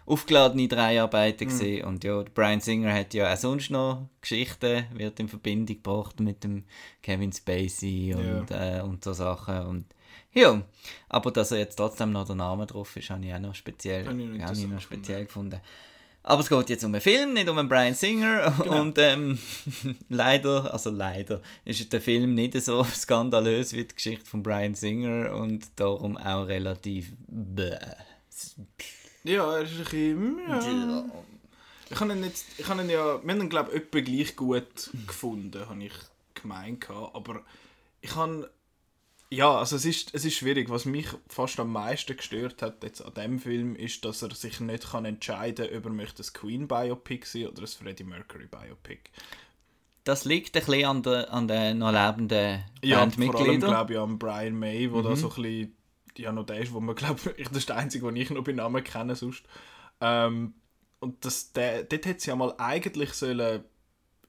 [0.08, 1.50] aufgeladene Dreharbeiten mhm.
[1.50, 6.20] gesehen und ja, Brian Singer hat ja auch sonst noch Geschichten, wird in Verbindung gebracht
[6.20, 6.64] mit dem
[7.02, 8.78] Kevin Spacey und, ja.
[8.78, 9.84] äh, und so Sachen und
[10.32, 10.62] ja,
[11.08, 14.06] aber dass er jetzt trotzdem noch der Name drauf ist, habe ich auch noch speziell,
[14.06, 15.60] habe ich noch speziell gefunden.
[16.22, 18.52] Aber es geht jetzt um einen Film, nicht um einen Brian Singer.
[18.62, 18.82] Genau.
[18.82, 19.38] Und ähm,
[20.10, 25.34] leider, also leider, ist der Film nicht so skandalös wie die Geschichte von Brian Singer
[25.34, 27.78] und darum auch relativ bäh.
[29.28, 30.38] Ja, er ist ein bisschen...
[30.48, 31.04] Ja.
[31.90, 33.22] Ich habe ihn, jetzt, ich habe ihn ja...
[33.22, 35.92] Wir haben ihn, glaube ich, etwa gleich gut gefunden, habe ich
[36.34, 36.88] gemeint.
[36.90, 37.42] Aber
[38.00, 38.50] ich habe...
[39.30, 40.70] Ja, also es ist, es ist schwierig.
[40.70, 44.60] Was mich fast am meisten gestört hat jetzt an dem Film, ist, dass er sich
[44.60, 49.10] nicht kann entscheiden kann, ob er möchte ein Queen-Biopic sein oder ein Freddie Mercury-Biopic.
[50.04, 53.36] Das liegt ein bisschen an den, an den noch lebenden ja, Bandmitgliedern.
[53.36, 55.04] Ja, vor allem glaube ich an Brian May, wo mhm.
[55.04, 55.76] da so ein bisschen
[56.22, 58.44] ja noch der ist, wo man glaube ich, das ist der einzige, den ich noch
[58.44, 59.44] bei Namen kenne sonst.
[60.00, 60.54] Ähm,
[61.00, 63.64] und das, der, dort hätte sie ja mal eigentlich sollen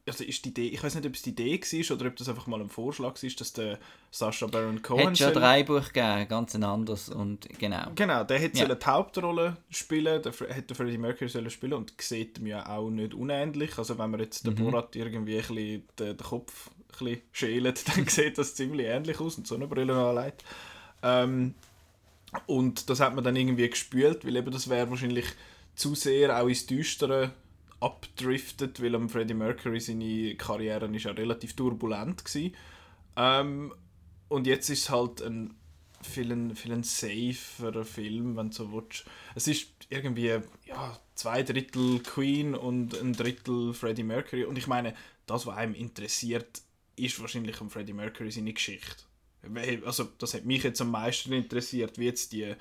[0.09, 2.29] also ist die Idee, ich weiß nicht, ob es die Idee war oder ob das
[2.29, 3.79] einfach mal ein Vorschlag war, dass der
[4.11, 5.07] Sacha Baron Cohen...
[5.07, 7.91] Hat schon drei Buch gegeben, ganz ein anderes und genau.
[7.95, 8.73] Genau, der hätte ja.
[8.73, 13.13] die Hauptrolle spielen, der hätte Freddie Mercury sollen spielen und sieht mir ja auch nicht
[13.13, 13.77] unähnlich.
[13.77, 14.71] Also wenn man jetzt den mhm.
[14.71, 19.19] Borat irgendwie ein bisschen den, den Kopf ein bisschen schält, dann sieht das ziemlich ähnlich
[19.19, 20.43] aus und so eine Brille anlegt.
[21.01, 21.53] Ähm,
[22.45, 25.25] und das hat man dann irgendwie gespült, weil eben das wäre wahrscheinlich
[25.75, 27.33] zu sehr auch ins Düstere
[27.79, 32.51] abdriftet, weil am Freddie Mercury seine Karriere ist ja relativ turbulent war.
[33.15, 33.73] Ähm,
[34.27, 35.55] und jetzt ist es halt ein
[36.01, 39.05] viel ein, viel ein saferer Film, wenn du so willst.
[39.35, 44.45] Es ist irgendwie ja, zwei Drittel Queen und ein Drittel Freddie Mercury.
[44.45, 44.93] Und ich meine,
[45.25, 46.61] das, was einem interessiert,
[46.95, 49.03] ist wahrscheinlich um Freddie Mercury seine Geschichte.
[49.85, 52.55] Also, das hat mich jetzt am meisten interessiert, wie jetzt die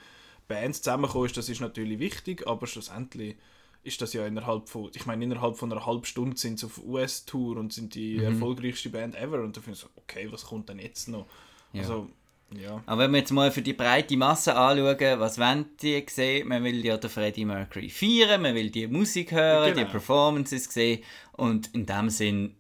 [0.47, 3.37] Bands zusammenkommen ist, das ist natürlich wichtig, aber schlussendlich
[3.85, 6.83] ist das ja innerhalb von, ich meine, innerhalb von einer halben Stunde sind sie auf
[6.85, 8.25] US-Tour und sind die mhm.
[8.25, 11.27] erfolgreichste Band ever und da finde ich so, okay, was kommt denn jetzt noch?
[11.73, 11.83] Ja.
[11.83, 12.09] Also,
[12.57, 12.83] ja.
[12.87, 16.49] Aber wenn wir jetzt mal für die breite Masse anschauen, was wollen die sehen?
[16.49, 19.87] Man will ja den Freddie Mercury feiern, man will die Musik hören, genau.
[19.87, 22.55] die Performances sehen und in dem Sinn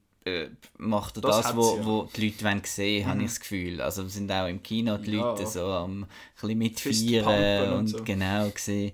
[0.79, 1.87] macht er das, das wo, ja.
[1.87, 3.11] wo die Leute wollen sehen, mhm.
[3.11, 3.81] habe ich das Gefühl.
[3.81, 5.21] Also sind auch im Kino die ja.
[5.21, 6.07] Leute so am
[6.43, 8.05] ein mitfeiern und, und so.
[8.05, 8.93] genau gesehen.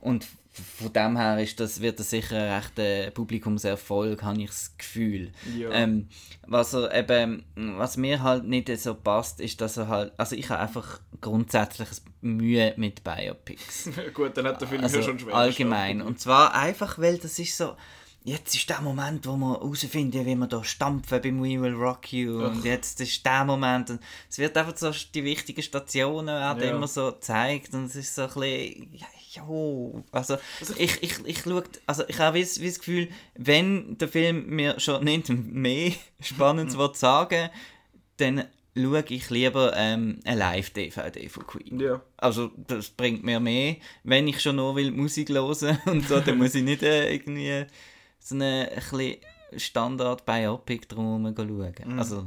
[0.00, 4.76] Und von dem her ist das, wird das sicher ein rechter Publikumserfolg, habe ich das
[4.76, 5.32] Gefühl.
[5.56, 5.70] Ja.
[5.70, 6.08] Ähm,
[6.46, 10.50] was, er eben, was mir halt nicht so passt, ist, dass er halt, also ich
[10.50, 11.88] habe einfach grundsätzlich
[12.20, 13.88] Mühe mit Biopics.
[14.14, 15.34] Gut, dann hat der Film also ja schon schwer.
[15.34, 16.02] Allgemein.
[16.02, 17.74] Und zwar einfach, weil das ist so,
[18.24, 22.12] jetzt ist der Moment, wo wir herausfinden, wie wir da stampfen beim We Will Rock
[22.12, 22.42] You.
[22.42, 22.50] Ach.
[22.50, 23.90] Und jetzt ist der Moment.
[23.90, 26.70] Und es wird einfach so, die wichtigen Stationen werden ja.
[26.76, 27.74] immer so gezeigt.
[27.74, 30.04] Und es ist so ein bisschen, ja, jo.
[30.12, 34.46] Also, also ich, ich, ich schaue, also ich habe das, das Gefühl, wenn der Film
[34.46, 37.50] mir schon nicht mehr Spannendes will sagen
[38.18, 38.44] dann
[38.76, 41.80] schaue ich lieber ähm, eine Live-DVD von Queen.
[41.80, 42.00] Ja.
[42.16, 43.76] Also das bringt mir mehr.
[44.04, 47.66] Wenn ich schon nur will Musik hören und so, dann muss ich nicht äh, irgendwie
[48.22, 49.16] so eine ein
[49.56, 51.74] Standard-Biopic drum schauen.
[51.84, 51.98] Mhm.
[51.98, 52.26] Also,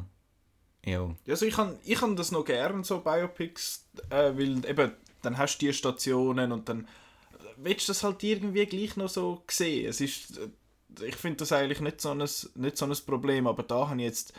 [0.85, 1.15] ja.
[1.27, 5.65] Also ich kann, ich das noch gerne, so Biopics, äh, weil eben, dann hast du
[5.65, 6.87] die Stationen und dann
[7.57, 9.89] willst du das halt irgendwie gleich noch so sehen.
[9.89, 13.63] Es ist, äh, ich finde das eigentlich nicht so, ein, nicht so ein Problem, aber
[13.63, 14.33] da habe ich jetzt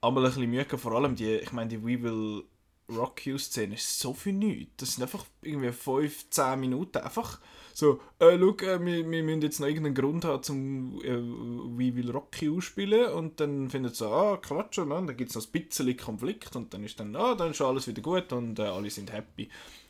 [0.00, 2.44] einmal ein bisschen Mühe vor allem die, ich meine, die We Will
[2.88, 4.72] Rock You Szene ist so viel nichts.
[4.78, 7.40] Das sind einfach irgendwie 5, 10 Minuten einfach
[7.80, 11.96] so, äh, schau, äh, wir, wir müssen jetzt noch irgendeinen Grund haben, zum äh, We
[11.96, 15.46] Will Rock You spielen und dann findet so, ah, Quatsch, und dann gibt es noch
[15.46, 18.62] ein bisschen Konflikt und dann ist dann, ah, dann ist alles wieder gut und äh,
[18.62, 19.48] alle sind happy.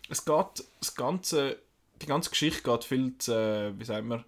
[0.09, 1.59] Es geht, das ganze,
[2.01, 4.25] die ganze Geschichte geht viel zu, äh, wie sagt man,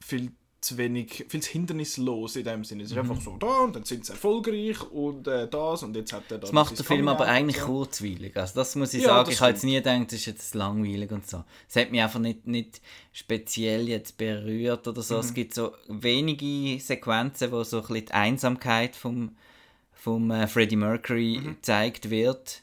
[0.00, 0.32] viel
[0.64, 2.82] zu wenig, viel zu hindernislos in dem Sinne.
[2.82, 3.10] Es ist mhm.
[3.10, 6.38] einfach so da und dann sind sie erfolgreich und äh, das und jetzt hat er
[6.38, 6.42] da.
[6.42, 7.66] Das macht der Film aber eigentlich so.
[7.66, 8.36] kurzweilig.
[8.36, 9.30] Also das muss ich ja, sagen.
[9.30, 11.44] Ich habe jetzt nie gedacht, das ist jetzt langweilig und so.
[11.68, 12.80] Es hat mich einfach nicht, nicht
[13.12, 15.14] speziell jetzt berührt oder so.
[15.14, 15.20] Mhm.
[15.20, 19.36] Es gibt so wenige Sequenzen, wo so ein bisschen die Einsamkeit vom,
[19.92, 21.48] vom äh, Freddie Mercury mhm.
[21.56, 22.62] gezeigt wird.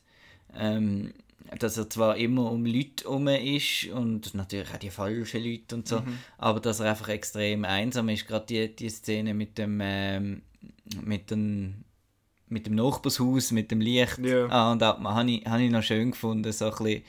[0.55, 1.13] Ähm,
[1.59, 5.87] dass er zwar immer um Leute herum ist und natürlich auch die falschen Leute und
[5.87, 6.17] so, mhm.
[6.37, 8.27] aber dass er einfach extrem einsam ist.
[8.27, 10.43] Gerade die, die Szene mit dem, ähm,
[11.01, 11.83] mit dem,
[12.47, 14.47] mit dem Nachbarshaus, mit dem Licht ja.
[14.47, 17.03] ah, und da habe ich, hab ich noch schön gefunden, so ein bisschen,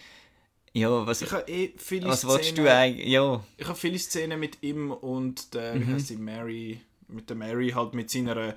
[0.74, 3.44] ja, was, ich eh viele was Szenen, du eigentlich, ja.
[3.58, 5.86] Ich habe viele Szenen mit ihm und der, mhm.
[5.86, 8.54] wie heißt sie, Mary, mit der Mary halt mit seiner,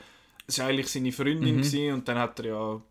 [0.48, 1.94] es war eigentlich seine Freundin mhm.
[1.94, 2.82] und dann hat er ja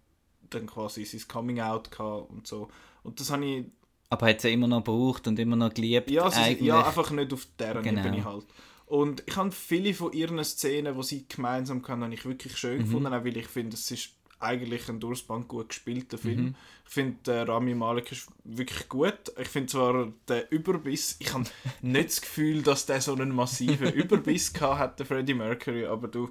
[0.51, 2.69] dann quasi sein Coming Out gehabt und so.
[3.03, 3.65] Und das habe ich...
[4.11, 7.33] Aber hat sie immer noch gebraucht und immer noch geliebt ja, sie, ja, einfach nicht
[7.33, 8.01] auf deren genau.
[8.05, 8.47] Ebene halt.
[8.87, 12.79] Und ich habe viele von ihren Szenen, die sie gemeinsam haben, habe ich wirklich schön
[12.79, 12.85] mhm.
[12.85, 14.11] gefunden, auch weil ich finde, es ist
[14.45, 16.43] eigentlich ein durchspann gut gespielter Film.
[16.43, 16.55] Mhm.
[16.87, 19.33] Ich finde, äh, Rami Malek ist wirklich gut.
[19.41, 21.45] Ich finde zwar der Überbiss, ich habe
[21.83, 26.29] nicht das Gefühl, dass der so einen massiven Überbiss hat, der Freddie Mercury, aber du,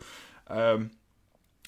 [0.50, 0.92] ähm,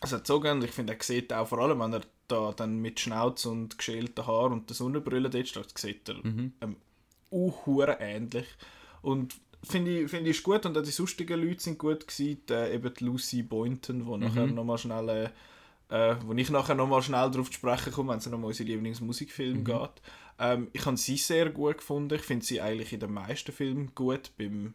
[0.01, 2.79] es hat so gern, ich finde, er sieht auch vor allem, wenn er da dann
[2.79, 6.53] mit Schnauz und geschälten Haar und der Sonnenbrille dort steht, sieht er mhm.
[6.61, 6.75] ähm,
[7.31, 8.47] uh, ähnlich.
[9.01, 12.41] Und finde ich, find ich gut und auch die sonstigen Leute sind gut gewesen.
[12.49, 14.23] Äh, eben die Lucy Boynton, wo mhm.
[14.23, 15.29] nachher nochmal schnell äh,
[15.89, 18.67] äh, wo ich nachher nochmal schnell darauf zu sprechen komme, wenn es nochmal um unseren
[18.67, 19.65] Lieblingsmusikfilm mhm.
[19.65, 20.01] geht.
[20.39, 22.15] Ähm, ich habe sie sehr gut gefunden.
[22.15, 24.31] Ich finde sie eigentlich in den meisten Filmen gut.
[24.37, 24.73] Beim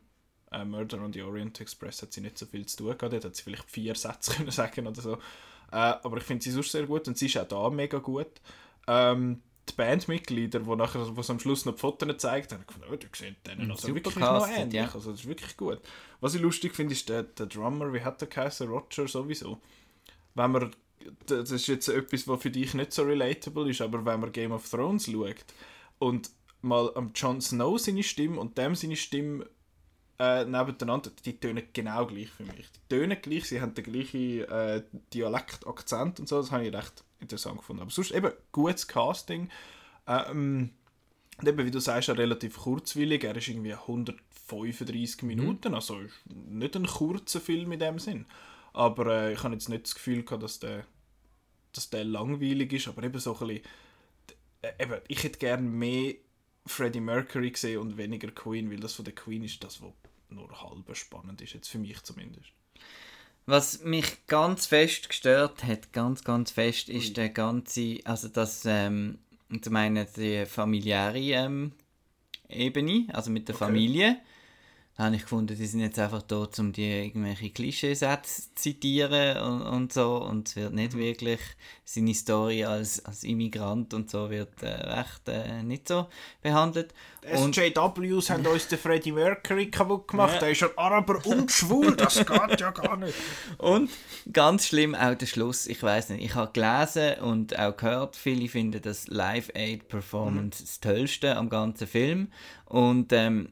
[0.53, 3.13] äh, Murder on the Orient Express hat sie nicht so viel zu tun gehabt.
[3.13, 5.15] Dort hat sie vielleicht vier Sätze können sagen oder so.
[5.73, 8.41] Äh, aber ich finde sie sonst sehr gut und sie ist auch da mega gut.
[8.87, 12.89] Ähm, die Bandmitglieder, wo nachher, wo es am Schluss noch die Fotos gezeigt haben, gefunden,
[12.93, 14.75] oh, die sehen denen also wirklich noch ähnlich.
[14.75, 14.91] ja.
[14.93, 15.81] Also das ist wirklich gut.
[16.21, 18.69] Was ich lustig finde, ist der, der Drummer, wie hat der geheißen?
[18.69, 19.61] Roger sowieso.
[20.35, 20.71] Wenn man,
[21.27, 24.53] das ist jetzt etwas, was für dich nicht so relatable ist, aber wenn man Game
[24.53, 25.45] of Thrones schaut
[25.99, 26.31] und
[26.63, 29.47] mal am Jon Snow seine Stimme und dem seine Stimme
[30.21, 32.67] äh, nebeneinander, die tönen genau gleich für mich.
[32.71, 34.83] Die tönen gleich, sie haben den gleichen äh,
[35.15, 37.81] Dialekt, Akzent und so, das habe ich recht interessant gefunden.
[37.81, 39.49] Aber sonst eben gutes Casting.
[40.07, 40.73] Ähm,
[41.39, 43.25] und eben, wie du sagst, auch relativ kurzwillig.
[43.25, 48.27] Er ist irgendwie 135 Minuten, also ist nicht ein kurzer Film in dem Sinn.
[48.75, 50.85] Aber äh, ich habe jetzt nicht das Gefühl gehabt, dass der,
[51.73, 53.63] dass der langweilig ist, aber eben so ein bisschen,
[54.61, 56.15] äh, eben, ich hätte gerne mehr
[56.67, 59.93] Freddie Mercury gesehen und weniger Queen, weil das von der Queen ist das, was
[60.31, 62.53] nur halb spannend ist, jetzt für mich zumindest.
[63.47, 69.19] Was mich ganz fest gestört hat, ganz, ganz fest, ist der ganze, also das, ähm,
[69.61, 71.73] zum einen die familiäre ähm,
[72.49, 73.65] Ebene, also mit der Okay.
[73.65, 74.21] Familie.
[75.01, 79.63] Habe ich gefunden, die sind jetzt einfach da, um die irgendwelche Klischeesätze zu zitieren und,
[79.63, 80.17] und so.
[80.23, 80.77] Und es wird Mhm.
[80.77, 81.41] nicht wirklich,
[81.85, 86.07] seine Story als, als Immigrant und so wird äh, recht äh, nicht so
[86.43, 86.93] behandelt.
[87.43, 90.39] Und SJWs haben uns den Freddie Mercury kaputt gemacht, Ja.
[90.41, 93.15] der ist ein Araber und schwul, das geht ja gar nicht.
[93.59, 93.91] Und
[94.33, 95.67] ganz schlimm auch der Schluss.
[95.67, 100.63] Ich weiß nicht, ich habe gelesen und auch gehört, viele finden das Live Aid Performance
[100.63, 102.31] das Tollste am ganzen Film.
[102.67, 103.49] Und ähm,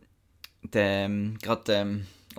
[0.73, 1.71] til at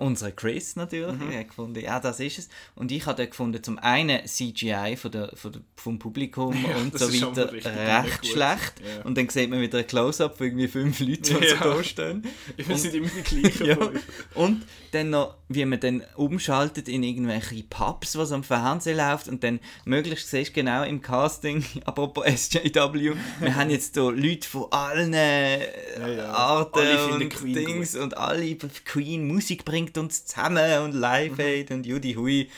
[0.00, 2.48] gerade ähm, unser Chris natürlich, der hat gefunden, ja, das ist es.
[2.74, 7.12] Und ich habe gefunden, zum einen CGI von der, von der, vom Publikum und das
[7.12, 8.30] so weiter richtig recht gut.
[8.30, 8.74] schlecht.
[8.80, 9.04] Ja.
[9.04, 11.58] Und dann sieht man wieder ein Close-Up von irgendwie fünf Leuten, die Ja.
[11.62, 12.22] so da stehen.
[12.56, 13.60] Wir sind immer die gleichen.
[13.70, 13.76] Ja.
[14.34, 19.44] Und dann noch, wie man dann umschaltet in irgendwelche Pubs, was am Fernsehen läuft und
[19.44, 24.66] dann möglichst siehst du genau im Casting, apropos SJW, wir haben jetzt so Leute von
[24.72, 26.32] allen äh, ja.
[26.32, 31.40] Arten und Dings und alle Queen Musik bringt uns zusammen und Live Mhm.
[31.40, 32.48] Aid und Judy Hui.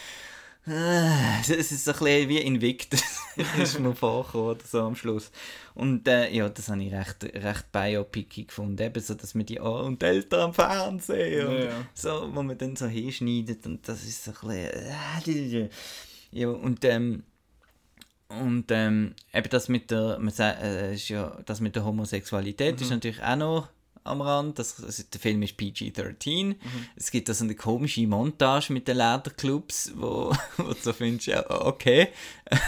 [0.64, 3.02] Ah, Es ist so ein bisschen wie Invictus,
[3.60, 5.32] ist mir vorgekommen oder so am Schluss.
[5.74, 9.58] Und äh, ja, das habe ich recht, recht biopicky gefunden, eben so, dass man die
[9.58, 11.86] oh, und Eltern am Fernsehen und Ja, ja.
[11.94, 14.70] so, wo man dann so hinschneidet und das ist so ein
[15.24, 15.64] bisschen...
[15.64, 15.68] Äh,
[16.30, 17.24] ja, und ähm,
[18.28, 22.80] und ähm, eben das mit der, man sagt, äh, ist ja, das mit der Homosexualität
[22.80, 23.68] ist natürlich auch noch
[24.04, 24.58] am Rand.
[24.58, 26.56] Das, also der Film ist PG-13.
[26.96, 31.26] Es gibt da so eine komische Montage mit den Lederclubs, wo, wo du so findest,
[31.26, 32.08] ja, okay.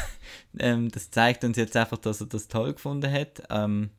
[0.58, 3.42] ähm, das zeigt uns jetzt einfach, dass er das toll gefunden hat.
[3.50, 3.90] Ähm,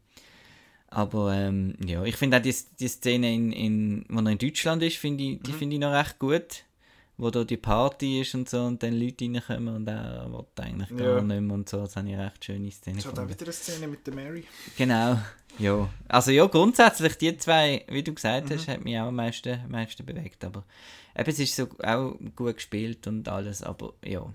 [0.88, 4.82] aber ähm, ja, ich finde auch die, die Szene, in, in, wo er in Deutschland
[4.82, 6.63] ist, finde ich, die finde ich noch recht gut.
[7.17, 10.89] Wo da die Party ist und so und dann Leute reinkommen und er will eigentlich
[10.97, 11.21] gar Ja.
[11.21, 11.78] nicht mehr und so.
[11.78, 13.30] Das habe ich eine recht schöne Szene hat auch gefunden.
[13.30, 14.43] wieder eine Szene mit der Mary.
[14.78, 15.19] Genau,
[15.58, 15.89] ja.
[16.10, 19.71] Also ja, grundsätzlich die zwei, wie du gesagt hast, hat mich auch am meisten, am
[19.71, 20.43] meisten bewegt.
[20.43, 20.65] Aber
[21.17, 24.25] eben, es ist so auch gut gespielt und alles, aber ja.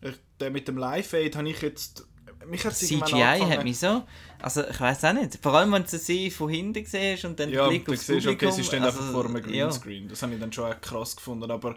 [0.00, 2.06] Ich, der mit dem Live-Aid habe ich jetzt...
[2.46, 4.02] Mich hat's irgendwann CGI angefangen- hat mich so,
[4.40, 7.48] also ich weiß auch nicht, vor allem wenn du sie von hinten siehst und dann
[7.50, 8.52] Ja, den Blick du aufs siehst, okay, Publikum.
[8.56, 9.64] sie stehen also, einfach vor einem ja.
[9.66, 10.08] Greenscreen.
[10.08, 11.50] Das habe ich dann schon krass gefunden.
[11.50, 11.74] Aber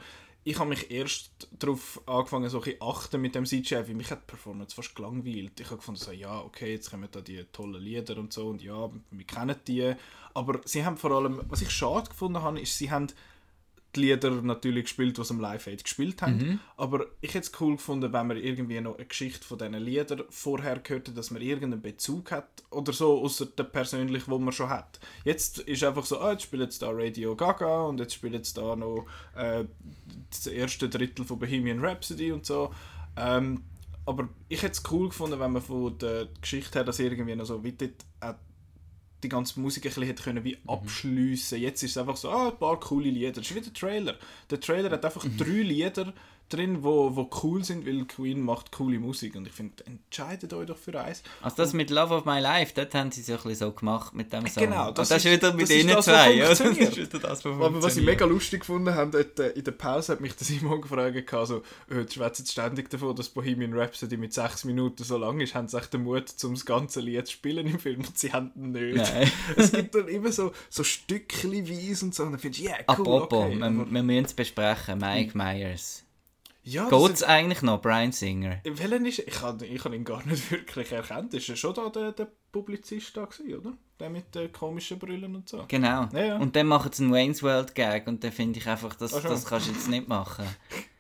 [0.48, 4.10] ich habe mich erst darauf angefangen, so ein bisschen achten mit dem CGI, weil mich
[4.12, 5.60] hat die Performance fast gelangweilt.
[5.60, 8.64] Ich habe gefunden, so, ja, okay, jetzt kommen da die tollen Lieder und so und
[8.64, 9.94] ja, wir kennen die.
[10.34, 13.08] Aber sie haben vor allem, was ich schade gefunden habe, ist, sie haben
[13.98, 16.38] die Lieder natürlich gespielt, die sie am Live-Aid gespielt haben.
[16.38, 16.60] Mhm.
[16.78, 20.24] Aber ich hätte es cool gefunden, wenn man irgendwie noch eine Geschichte von diesen Liedern
[20.30, 24.54] vorher gehört hat, dass man irgendeinen Bezug hat oder so, außer der persönlich, wo man
[24.54, 25.00] schon hat.
[25.24, 28.58] Jetzt ist einfach so, ah, jetzt spielt jetzt da Radio Gaga und jetzt spielt jetzt
[28.58, 29.06] da noch
[29.36, 29.66] äh,
[30.30, 32.74] das erste Drittel von Bohemian Rhapsody und so.
[33.16, 33.64] Ähm,
[34.06, 37.46] aber ich hätte es cool gefunden, wenn man von der Geschichte her das irgendwie noch
[37.46, 38.36] so wie dort auch
[39.24, 41.60] die ganze Musik ein bisschen hätte können wie abschliessen.
[41.60, 43.32] Jetzt ist es einfach so, ah, ein paar coole Lieder.
[43.32, 44.16] Das ist wie der Trailer.
[44.50, 46.14] Der Trailer hat einfach drei Lieder
[46.50, 49.36] drin, wo, wo cool sind, weil Queen macht coole Musik.
[49.36, 51.24] Und ich finde, entscheidet euch doch für eins.
[51.42, 53.72] Also das mit Love of My Life, dort haben sie es ja ein bisschen so
[53.72, 54.64] gemacht mit dem Song.
[54.64, 56.36] Genau, Und das das, ist wieder mit ihnen das, was zwei.
[56.36, 56.48] oder?
[56.58, 59.64] Das ist wieder das, was Aber was ich mega lustig gefunden habe, dort, äh, in
[59.64, 63.74] der Pause hat mich der Simon gefragt, also, äh, schwätzen jetzt ständig davon, dass Bohemian
[63.74, 65.56] Rhapsody mit sechs Minuten so lang ist.
[65.56, 68.00] Haben sie echt den Mut, um das ganze Lied zu spielen im Film?
[68.00, 68.98] Und sie haben ihn nicht.
[68.98, 69.32] Nein.
[69.58, 72.24] Es gibt dann immer so, so Stückchenweise und so.
[72.24, 73.60] Und dann findest du, ja, yeah, cool, Apropos, okay.
[73.60, 75.00] wir, wir müssen es besprechen.
[75.00, 76.07] Mike Myers.
[76.68, 78.60] Ja, das Geht's eigentlich noch, Brian Singer?
[78.64, 81.34] Welchen ist Ich habe ich hab ihn gar nicht wirklich erkannt.
[81.34, 83.74] Ist er schon da der, der Publizist da gewesen, oder?
[84.00, 85.66] Der mit den komischen Brillen und so.
[85.68, 86.10] Genau.
[86.12, 86.38] Ja, ja.
[86.38, 89.22] Und dann machen sie einen Wayne's World Gag und dann finde ich einfach, das, Ach
[89.22, 89.32] schon.
[89.32, 90.46] das kannst du jetzt nicht machen.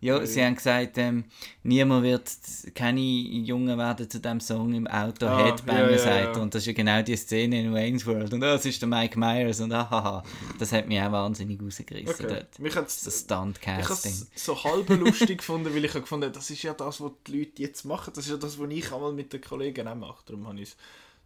[0.00, 1.24] Ja, sie haben gesagt, ähm,
[1.62, 2.30] niemand wird,
[2.74, 6.38] keine Jungen werden zu diesem Song im Auto Ah, Headbanger ja, ja, ja.
[6.38, 8.32] Und das ist ja genau die Szene in Wayne's World.
[8.32, 10.22] Und das ist der Mike Myers und ahaha.
[10.58, 12.26] Das hat mich auch wahnsinnig rausgerissen Okay.
[12.28, 12.58] dort.
[12.58, 14.12] Das ich habe Stunt-Casting.
[14.34, 17.38] es so halb lustig gefunden, weil ich habe gefunden, das ist ja das, was die
[17.38, 18.12] Leute jetzt machen.
[18.14, 20.22] Das ist ja das, was ich einmal mit den Kollegen auch mache.
[20.26, 20.76] Darum habe ich es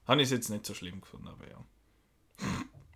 [0.07, 1.65] habe ich es jetzt nicht so schlimm gefunden, aber ja.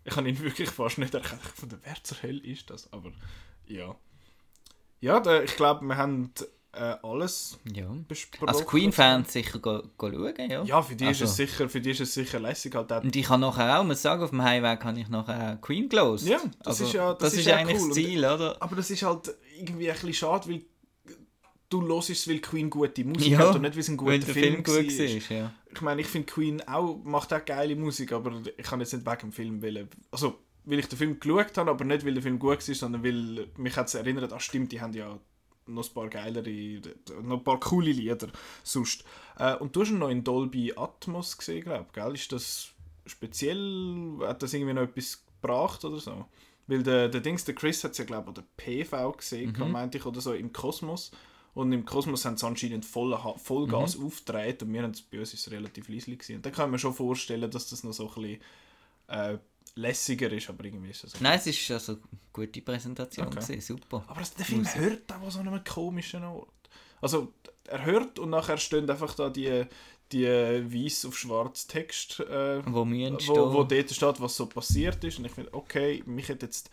[0.05, 1.41] Ich habe ihn wirklich fast nicht erkannt.
[1.45, 2.93] Ich fand, wer zur Hölle ist das?
[2.93, 3.13] Aber
[3.67, 3.95] ja.
[5.05, 6.31] Ja, da, ich glaube, wir haben
[6.73, 7.87] äh, alles Ja.
[8.09, 8.49] besprochen.
[8.49, 10.64] Als Queen-Fans sicher go, go schauen, ja.
[10.64, 12.75] Ja, für die, ist Also- es sicher, für die ist es sicher lässig.
[12.75, 15.88] Halt Und ich habe nachher auch, muss sagen, auf dem Heimweg habe ich nachher Queen
[15.88, 16.27] gelost.
[16.27, 17.88] Ja, das ist ja- das ist ist ja eigentlich cool.
[17.88, 18.57] das Ziel, oder?
[18.61, 20.62] Aber das ist halt irgendwie ein bisschen schade, weil
[21.69, 24.21] du hörst es, weil Queen gute Musik Ja, hat und nicht, weil es ein guter
[24.23, 24.83] Film, Film gut war.
[25.31, 25.53] war, ja.
[25.73, 29.07] Ich meine, ich finde Queen auch, macht auch geile Musik, aber ich kann jetzt nicht
[29.07, 29.88] wegen dem Film wollen.
[30.11, 33.03] Also, weil ich den Film geschaut habe, aber nicht, weil der Film gut war, sondern
[33.05, 35.18] weil mich hat es erinnert, ah stimmt, die haben ja
[35.66, 36.81] noch ein paar geilere,
[37.22, 38.29] noch ein paar coole Lieder
[38.62, 39.05] sonst.
[39.38, 42.14] Äh, und du hast ihn noch in Dolby Atmos gesehen, glaube ich, gell?
[42.14, 42.68] Ist das
[43.07, 46.27] speziell, hat das irgendwie noch etwas gebracht oder so?
[46.66, 49.70] Weil der, der Dings, der Chris hat es ja, glaube ich, oder PV gesehen, Mhm.
[49.72, 51.11] meinte ich, oder so, im Kosmos.
[51.53, 54.07] Und im Kosmos haben sie anscheinend voll, Vollgas Mhm.
[54.07, 56.37] aufgedreht und wir haben es bei uns ist relativ leise gewesen.
[56.37, 58.40] Und da kann man schon vorstellen, dass das noch so ein bisschen
[59.07, 59.38] äh,
[59.77, 62.01] lässiger ist, aber irgendwie ist es Nein, es ist also eine
[62.33, 63.41] gute Präsentation, Okay.
[63.41, 64.05] gewesen, super.
[64.07, 66.49] Aber das, der Film hört auch an so einem komischen Ort.
[67.01, 67.33] Also,
[67.67, 69.65] er hört und nachher stehen einfach da die,
[70.13, 75.19] die weiß auf schwarz Text, äh, Wo wo, wo dort steht, was so passiert ist.
[75.19, 76.71] Und ich finde, okay, mich hat jetzt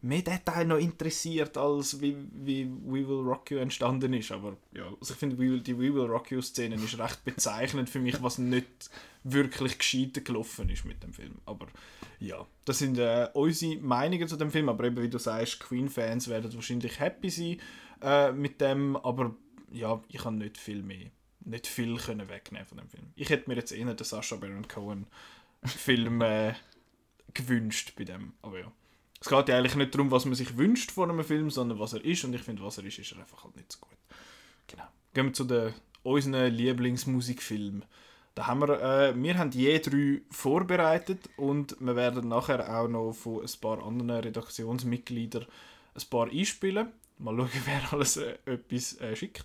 [0.00, 4.30] mehr Detail noch interessiert, als wie, wie We Will Rock You entstanden ist.
[4.30, 8.22] Aber ja, also ich finde, die We Will Rock You-Szene ist recht bezeichnend für mich,
[8.22, 8.90] was nicht
[9.32, 11.40] wirklich gescheit gelaufen ist mit dem Film.
[11.46, 11.66] Aber
[12.18, 14.68] ja, das sind äh, unsere Meinungen zu dem Film.
[14.68, 17.60] Aber eben, wie du sagst, Queen-Fans werden wahrscheinlich happy sein
[18.02, 18.96] äh, mit dem.
[18.96, 19.34] Aber
[19.70, 21.10] ja, ich kann nicht viel mehr,
[21.40, 23.12] nicht viel können wegnehmen von dem Film.
[23.14, 25.06] Ich hätte mir jetzt eher den Sacha Baron Cohen
[25.64, 26.54] Film äh,
[27.34, 28.34] gewünscht bei dem.
[28.42, 28.72] Aber ja.
[29.20, 31.92] Es geht ja eigentlich nicht darum, was man sich wünscht von einem Film, sondern was
[31.92, 32.22] er ist.
[32.24, 33.98] Und ich finde, was er ist, ist er einfach halt nicht so gut.
[34.68, 34.86] Genau.
[35.12, 37.84] Gehen wir zu den, unseren Lieblingsmusikfilmen.
[38.38, 43.12] Da haben wir, äh, wir haben je drei vorbereitet und wir werden nachher auch noch
[43.12, 45.44] von ein paar anderen Redaktionsmitgliedern
[45.96, 46.86] ein paar einspielen.
[47.18, 49.44] Mal schauen, wer alles äh, etwas äh, schickt.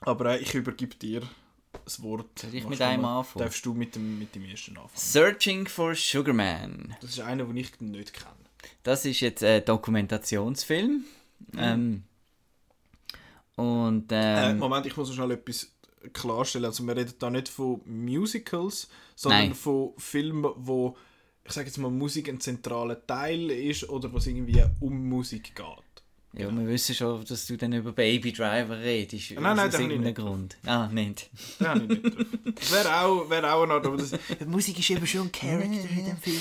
[0.00, 1.22] Aber äh, ich übergebe dir
[1.84, 2.36] das Wort.
[2.40, 3.44] Soll ich mit einem anfangen?
[3.44, 4.90] Darfst du mit dem, mit dem ersten anfangen?
[4.96, 6.96] Searching for Sugar Man.
[7.00, 8.34] Das ist einer, den ich nicht kenne.
[8.82, 11.04] Das ist jetzt ein Dokumentationsfilm.
[11.56, 12.02] Ähm,
[13.54, 15.71] und Äh, ähm, Moment, ich muss noch schnell etwas
[16.12, 16.66] klarstellen.
[16.66, 19.54] Also wir reden da nicht von Musicals, sondern Nein.
[19.54, 20.96] von Filmen, wo
[21.44, 26.40] ich sage jetzt mal Musik ein zentraler Teil ist oder was irgendwie um Musik geht.
[26.40, 29.32] ja, wir wissen schon, dass du dann über Baby Driver redest.
[29.32, 30.14] Nein, nein, aus das ich irgendeinem.
[30.14, 30.56] Grund.
[30.64, 31.30] Ah, nicht.
[31.58, 33.74] Das wäre auch, wäre auch noch.
[33.76, 34.12] Aber das,
[34.46, 36.40] Musik ist eben schon ein Charakter in dem Film.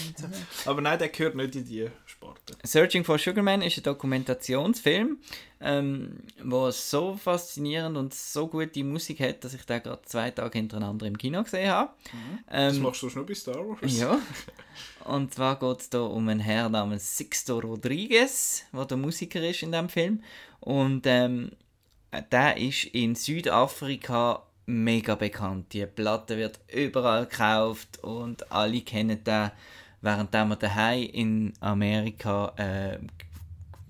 [0.65, 2.55] Aber nein, der gehört nicht in die Sparte.
[2.63, 5.17] Searching for Sugar Man ist ein Dokumentationsfilm,
[5.61, 10.57] ähm, wo so faszinierend und so gute Musik hat, dass ich den gerade zwei Tage
[10.57, 11.91] hintereinander im Kino gesehen habe.
[12.49, 13.97] Das Ähm, machst du schon bei Star Wars.
[13.97, 14.19] ja.
[15.05, 19.63] Und zwar geht es da um einen Herr namens Sixto Rodriguez, der der Musiker ist
[19.63, 20.21] in dem Film.
[20.59, 21.51] Und ähm,
[22.31, 25.73] der ist in Südafrika mega bekannt.
[25.73, 29.51] Die Platte wird überall gekauft und alle kennen den.
[30.01, 32.97] Während man daheim in Amerika äh,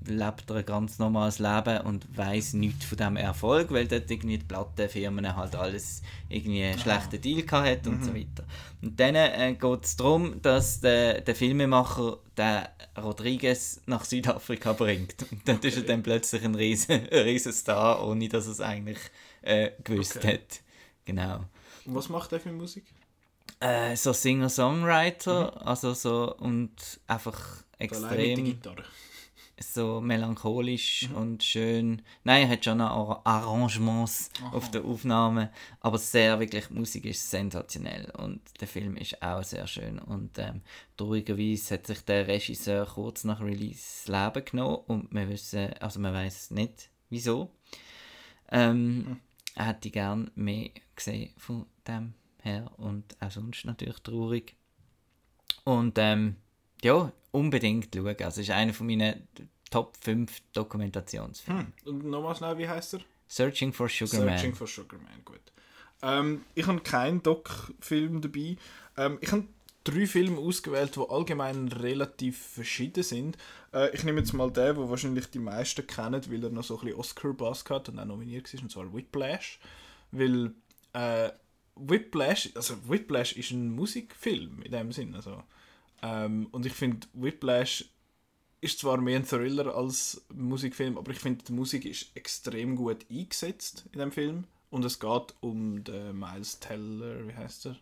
[0.06, 4.38] lebt er ein ganz normales Leben und weiß nichts von dem Erfolg, weil dort irgendwie
[4.38, 8.44] die Plattenfirmen halt alles irgendwie einen schlechten Deal gehabt hat und so weiter.
[8.82, 12.64] Und dann äh, geht es darum, dass der, der Filmemacher den
[12.98, 15.16] Rodriguez nach Südafrika bringt.
[15.32, 19.00] Und dort ist er dann plötzlich ein riesen, riesen Star, ohne dass er es eigentlich
[19.42, 20.34] äh, gewusst Okay.
[20.34, 20.62] hat.
[21.06, 21.46] Genau.
[21.86, 22.86] Und was macht der für Musik?
[23.60, 26.72] Äh, so Singer-Songwriter, also so und
[27.08, 27.40] einfach
[27.78, 28.84] extrem Gitarre.
[29.62, 31.16] So melancholisch Mhm.
[31.16, 32.02] und schön.
[32.24, 37.30] Nein, er hat schon Ar Arrangements auf der Aufnahme, aber sehr wirklich, die Musik ist
[37.30, 40.62] sensationell und der Film ist auch sehr schön und ähm,
[40.98, 46.00] traurigerweise hat sich der Regisseur kurz nach Release das Leben genommen und wir wissen, also
[46.00, 47.52] man weiß nicht wieso.
[48.52, 49.20] Ähm, Hm.
[49.56, 54.56] Er hätte gern mehr gesehen von dem her und auch sonst natürlich traurig.
[55.66, 56.38] Und ähm,
[56.84, 58.08] ja, unbedingt schauen.
[58.08, 59.28] Also es ist einer von meinen
[59.70, 61.74] Top 5 Dokumentationsfilmen.
[61.84, 61.94] Hm.
[61.94, 63.00] Und nochmal schnell, wie heißt er?
[63.28, 64.56] Searching for Sugar Searching Man.
[64.56, 65.40] for Sugar Man, gut.
[66.02, 68.58] Ähm, ich habe keinen Doc-Film dabei.
[68.98, 69.46] Ähm, ich habe
[69.84, 73.38] drei Filme ausgewählt, die allgemein relativ verschieden sind.
[73.74, 76.76] Äh, ich nehme jetzt mal den, den wahrscheinlich die meisten kennen, weil er noch so
[76.76, 79.60] ein bisschen Oscar-Bass hat und auch nominiert ist, und zwar Whiplash.
[80.12, 80.54] Weil
[80.94, 81.30] äh,
[81.76, 85.16] Whiplash, also Whiplash ist ein Musikfilm in dem Sinn.
[85.16, 85.44] Also,
[86.02, 87.86] ähm, und ich finde, Whiplash
[88.62, 93.06] ist zwar mehr ein Thriller als Musikfilm, aber ich finde, die Musik ist extrem gut
[93.10, 94.46] eingesetzt in dem Film.
[94.70, 97.78] Und es geht um den Miles Teller, wie heißt er?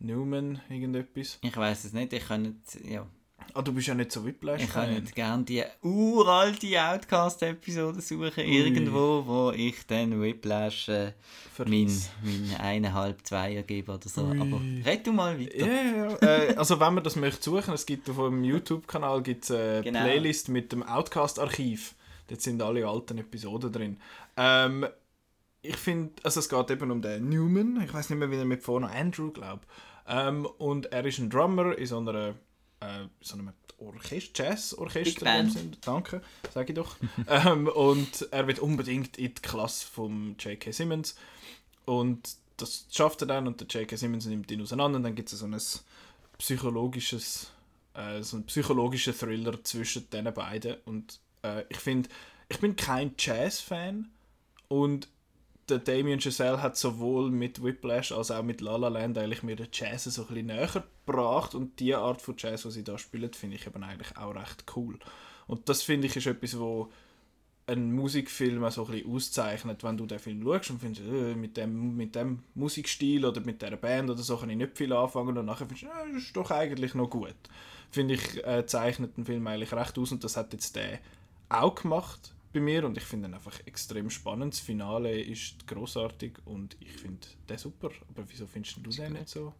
[0.00, 1.38] Newman, irgendetwas.
[1.42, 3.06] Ich weiß es nicht, ich kann nicht, ja.
[3.54, 4.62] Ah, du bist ja nicht so Whiplash.
[4.62, 8.58] Ich kann nicht gerne die uralte Outcast-Episode suchen, Ui.
[8.58, 11.12] irgendwo, wo ich dann Whiplash äh,
[11.66, 11.90] mein,
[12.22, 14.26] mein eineinhalb, Zweier gebe oder so.
[14.26, 14.40] Ui.
[14.40, 15.56] Aber red du mal weiter.
[15.56, 19.50] Ja, ja, äh, also wenn man das möchte suchen, es gibt auf dem YouTube-Kanal gibt's
[19.50, 20.02] eine genau.
[20.02, 21.94] Playlist mit dem Outcast-Archiv.
[22.28, 24.00] Dort sind alle alten Episoden drin.
[24.36, 24.86] Ähm,
[25.62, 28.44] ich finde, also es geht eben um den Newman, ich weiß nicht mehr, wie er
[28.44, 29.62] mit vorne Andrew, glaube
[30.08, 32.34] ähm, und er ist ein Drummer in so einer
[32.80, 35.24] äh, so einem Orchester, Jazz-Orchester.
[35.80, 36.22] Danke,
[36.52, 36.96] sage ich doch.
[37.28, 40.72] ähm, und er wird unbedingt in die Klasse von J.K.
[40.72, 41.16] Simmons.
[41.84, 43.96] Und das schafft er dann und der J.K.
[43.96, 44.96] Simmons nimmt ihn auseinander.
[44.96, 45.56] Und dann gibt es so ein
[46.38, 47.50] psychologisches,
[47.94, 50.76] äh, so einen psychologischen Thriller zwischen den beiden.
[50.84, 52.08] Und äh, ich finde,
[52.48, 54.08] ich bin kein Jazz-Fan
[54.68, 55.08] und
[55.68, 59.56] der Damien Chazelle hat sowohl mit Whiplash als auch mit La La Land eigentlich mir
[59.56, 62.98] den Jazz so ein bisschen näher gebracht und die Art von Jazz, die sie da
[62.98, 64.98] spielen, finde ich eben eigentlich auch recht cool.
[65.46, 66.90] Und das finde ich ist etwas, wo
[67.66, 71.56] ein Musikfilm so ein bisschen auszeichnet, wenn du den Film schaust und findest, äh, mit,
[71.56, 75.36] dem, mit dem Musikstil oder mit der Band oder so kann ich nicht viel anfangen
[75.36, 77.36] und nachher findest du, äh, das ist doch eigentlich noch gut.
[77.90, 80.98] Finde ich, äh, zeichnet den Film eigentlich recht aus und das hat jetzt der
[81.50, 84.54] auch gemacht bei mir und ich finde ihn einfach extrem spannend.
[84.54, 87.90] Das Finale ist großartig und ich finde den super.
[88.08, 89.54] Aber wieso findest du den nicht so,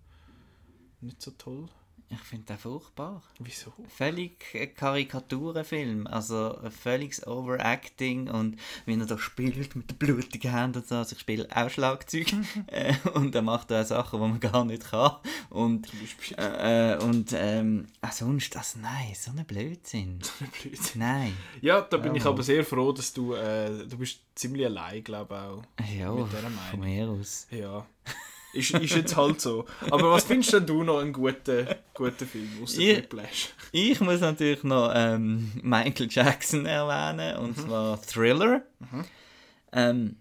[1.01, 1.69] nicht so toll?
[2.11, 3.23] Ich finde den furchtbar.
[3.39, 3.73] Wieso?
[3.89, 4.43] Völlig
[4.77, 6.07] Karikaturenfilm.
[6.07, 8.57] Also völliges Overacting und
[8.87, 10.97] wie er da spielt mit den blutigen Händen und so.
[10.97, 12.33] Also ich spiele auch Schlagzeug
[12.69, 15.17] äh, und er macht auch Sachen, die man gar nicht kann.
[15.51, 15.89] Und,
[16.39, 20.21] äh, äh, und ähm, ah, sonst, also nein, so ein Blödsinn.
[20.39, 21.01] So ein Blödsinn.
[21.01, 21.37] Nein.
[21.61, 22.15] Ja, da bin oh.
[22.15, 25.91] ich aber sehr froh, dass du, äh, du bist ziemlich allein, glaube ich, auch.
[25.99, 26.59] Ja, mit dieser Meinung.
[26.71, 27.47] von mir aus.
[27.51, 27.87] Ja.
[28.59, 29.67] Ist, ist jetzt halt so.
[29.91, 33.51] Aber was findest denn du noch einen guten, guten Film außer Whiplash?
[33.71, 37.61] Ich muss natürlich noch ähm, Michael Jackson erwähnen, und mhm.
[37.61, 38.63] zwar Thriller.
[38.81, 39.05] Mhm.
[39.73, 40.17] Ähm,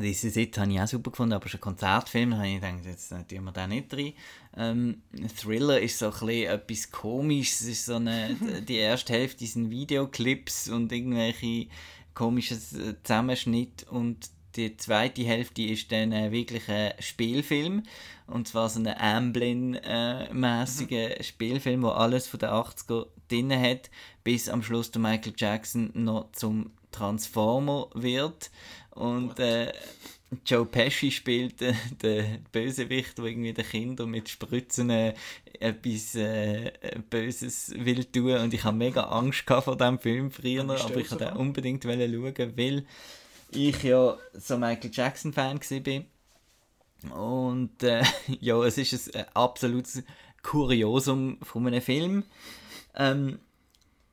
[0.00, 2.84] diese Seite habe ich auch super gefunden, aber es ist ein Konzertfilm, habe ich gedacht,
[2.84, 4.14] jetzt tun wir da nicht rein.
[4.56, 5.02] Ähm,
[5.38, 8.34] Thriller ist so ein bisschen etwas Komisches, es ist so eine,
[8.68, 11.68] die erste Hälfte sind Videoclips und irgendwelche
[12.14, 12.58] komischen
[13.04, 17.84] Zusammenschnitte und die zweite Hälfte ist dann äh, wirklich ein Spielfilm.
[18.26, 21.22] Und zwar so ein Amblin-mäßiger mhm.
[21.22, 23.90] Spielfilm, wo alles von den 80er drin hat,
[24.24, 28.50] bis am Schluss der Michael Jackson noch zum Transformer wird.
[28.90, 29.72] Und äh,
[30.46, 35.14] Joe Pesci spielt äh, den Bösewicht, der irgendwie den Kindern mit Spritzen äh,
[35.60, 36.72] etwas äh,
[37.10, 38.36] Böses will tun.
[38.36, 42.86] Und ich habe mega Angst vor diesem Film früher, aber ich wollte unbedingt schauen, weil
[43.52, 46.06] ich ja so Michael Jackson Fan bin.
[47.10, 48.04] Und äh,
[48.40, 50.02] ja, es ist ein absolutes
[50.42, 52.24] Kuriosum von einem Film.
[52.94, 53.38] Ähm,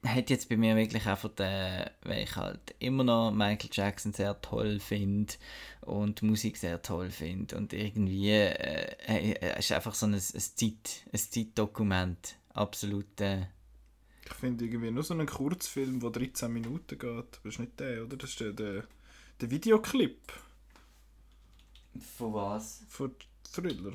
[0.06, 4.40] hat jetzt bei mir wirklich einfach den, weil ich halt immer noch Michael Jackson sehr
[4.42, 5.34] toll finde
[5.82, 11.04] und Musik sehr toll finde und irgendwie äh, äh, ist einfach so ein, ein, Zeit,
[11.12, 13.20] ein Zeitdokument, absolut.
[13.20, 13.48] Äh,
[14.26, 18.06] ich finde irgendwie nur so einen Kurzfilm, der 13 Minuten geht, das ist nicht der,
[18.06, 18.16] oder?
[18.16, 18.84] Das ist der, der
[19.42, 20.34] der Videoclip.
[22.18, 22.84] Von was?
[22.88, 23.16] Von
[23.52, 23.94] Thriller.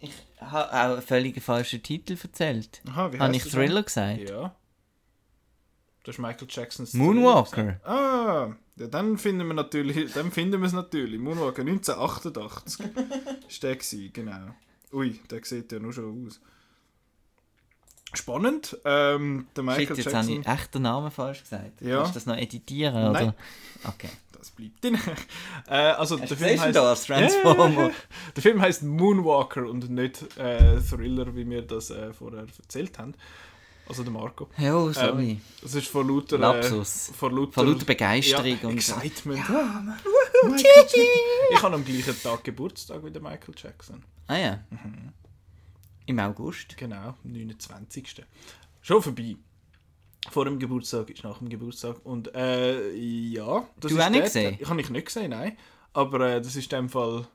[0.00, 2.82] Ich habe auch einen völlig falschen Titel erzählt.
[2.88, 3.84] Aha, wie Habe ich Thriller dann?
[3.84, 4.28] gesagt?
[4.28, 4.54] Ja.
[6.04, 7.80] Das ist Michael Jacksons Moonwalker.
[7.82, 11.18] Ah, ja, dann finden wir natürlich, dann finden wir es natürlich.
[11.18, 12.86] Moonwalker 1988
[13.48, 14.54] ist der gewesen, genau.
[14.92, 16.40] Ui, der sieht ja nur schon aus.
[18.16, 18.76] Spannend.
[18.84, 20.22] Ähm, der Michael Shit, jetzt Jackson.
[20.22, 21.80] habe ich echt den Namen falsch gesagt.
[21.80, 21.98] Ja.
[21.98, 23.12] Kannst du das noch editieren?
[23.12, 23.28] Nein.
[23.28, 23.34] Oder?
[23.84, 24.10] Okay
[24.44, 24.98] das bleibt drin.
[25.68, 27.90] äh, also der Film heißt, das, Transformer.
[28.36, 33.14] der Film heißt Moonwalker und nicht äh, Thriller, wie wir das äh, vorher erzählt haben.
[33.86, 34.48] Also der Marco.
[34.56, 35.32] Ja, sorry.
[35.32, 37.10] Ähm, das ist vor lauter, Lapsus.
[37.10, 38.58] Äh, vor lauter, vor lauter Begeisterung.
[38.62, 39.44] Ja, und Excitement.
[39.48, 39.96] Ja,
[41.52, 44.02] ich habe am gleichen Tag Geburtstag wie der Michael Jackson.
[44.26, 44.60] Ah ja.
[44.70, 45.12] Mhm.
[46.06, 46.76] Im August.
[46.76, 48.24] Genau, am 29.
[48.80, 49.36] Schon vorbei
[50.30, 51.96] vor dem Geburtstag ist nach dem Geburtstag.
[52.04, 54.56] Und äh, ja, das du ist auch nicht gesehen?
[54.58, 55.56] Ich habe ich nicht gesehen, nein.
[55.92, 57.26] Aber äh, das ist in dem Fall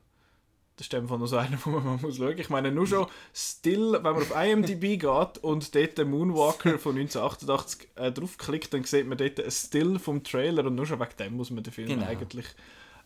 [0.76, 2.38] Das ist einfach noch so einer, wo man mal muss schauen.
[2.38, 6.96] Ich meine, nur schon Still, wenn man auf IMDb geht und dort den Moonwalker von
[6.96, 11.16] 1988 äh, draufklickt, dann sieht man dort ein Still vom Trailer und nur schon wegen
[11.18, 12.06] dem muss man den Film genau.
[12.06, 12.46] eigentlich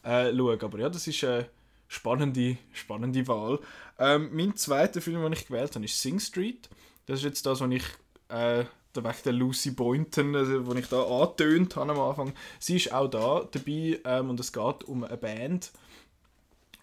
[0.03, 0.61] äh, schauen.
[0.61, 1.49] Aber ja, das ist eine
[1.89, 3.61] spannende, spannende Wahl.
[3.99, 6.69] Ähm, mein zweiter Film, den ich gewählt habe, ist Sing Street.
[7.07, 7.85] Das ist jetzt das, was ich
[8.29, 8.65] äh,
[8.95, 12.33] wegen der Lucy Boynton, also, wo ich da angetönt habe am Anfang.
[12.59, 15.73] Sie ist auch da dabei ähm, und es geht um eine Band,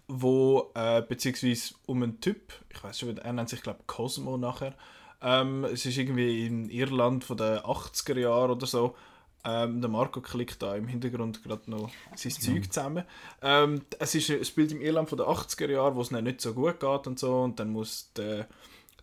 [0.08, 4.76] wo äh, beziehungsweise um einen Typ, ich weiß schon, er nennt sich glaube Cosmo nachher.
[5.22, 8.96] Ähm, es ist irgendwie in Irland von den 80er Jahren oder so.
[9.44, 12.42] Ähm, der Marco klickt da im Hintergrund gerade noch sein mhm.
[12.42, 13.04] Zeug zusammen.
[13.42, 16.54] Ähm, es, ist, es spielt im Irland von den 80er Jahren, wo es nicht so
[16.54, 17.42] gut geht und so.
[17.42, 18.48] Und dann muss der,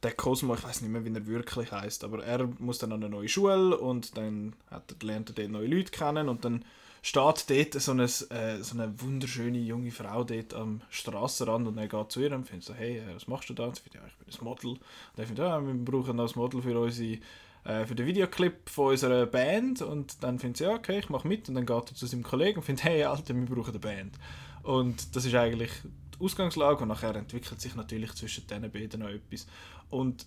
[0.02, 3.02] der Cosmo, ich weiß nicht mehr, wie er wirklich heißt, aber er muss dann an
[3.02, 6.64] eine neue Schule und dann hat er, lernt er dort neue Leute kennen und dann
[7.02, 11.88] steht dort so eine, äh, so eine wunderschöne junge Frau dort am Strassenrand und er
[11.88, 13.64] geht zu ihr und findet so, hey, äh, was machst du da?
[13.66, 14.70] Und sie findet, ja, ich bin ein Model.
[14.70, 14.80] Und
[15.16, 17.18] er findet, ja, wir brauchen noch ein Model für unsere
[17.64, 21.28] äh, für den Videoclip von unserer Band und dann findet sie, ja, okay, ich mache
[21.28, 23.78] mit und dann geht er zu seinem Kollegen und findet, hey Alter, wir brauchen eine
[23.78, 24.18] Band.
[24.62, 25.70] Und das ist eigentlich
[26.14, 29.46] die Ausgangslage und nachher entwickelt sich natürlich zwischen diesen beiden noch etwas.
[29.88, 30.26] Und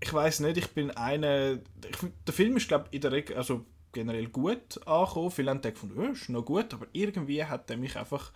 [0.00, 1.96] ich weiß nicht, ich bin eine, ich,
[2.26, 5.30] der Film ist glaube in der Regel, also generell gut angekommen.
[5.30, 8.32] Viele haben gedacht, ja, ist noch gut, aber irgendwie hat er mich einfach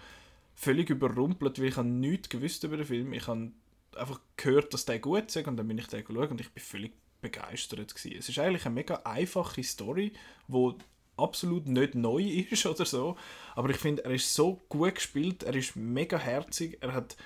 [0.54, 3.12] völlig überrumpelt, weil ich habe nichts gewusst über den Film.
[3.12, 3.52] Ich habe
[3.96, 6.62] einfach gehört, dass der gut ist und dann bin ich den geschaut und ich bin
[6.62, 6.92] völlig
[7.30, 8.16] begeistert gewesen.
[8.18, 10.12] Es ist eigentlich eine mega einfache Story,
[10.48, 10.76] wo
[11.16, 13.16] absolut nicht neu ist oder so,
[13.54, 17.16] aber ich finde, er ist so gut gespielt, er ist mega herzig, er hat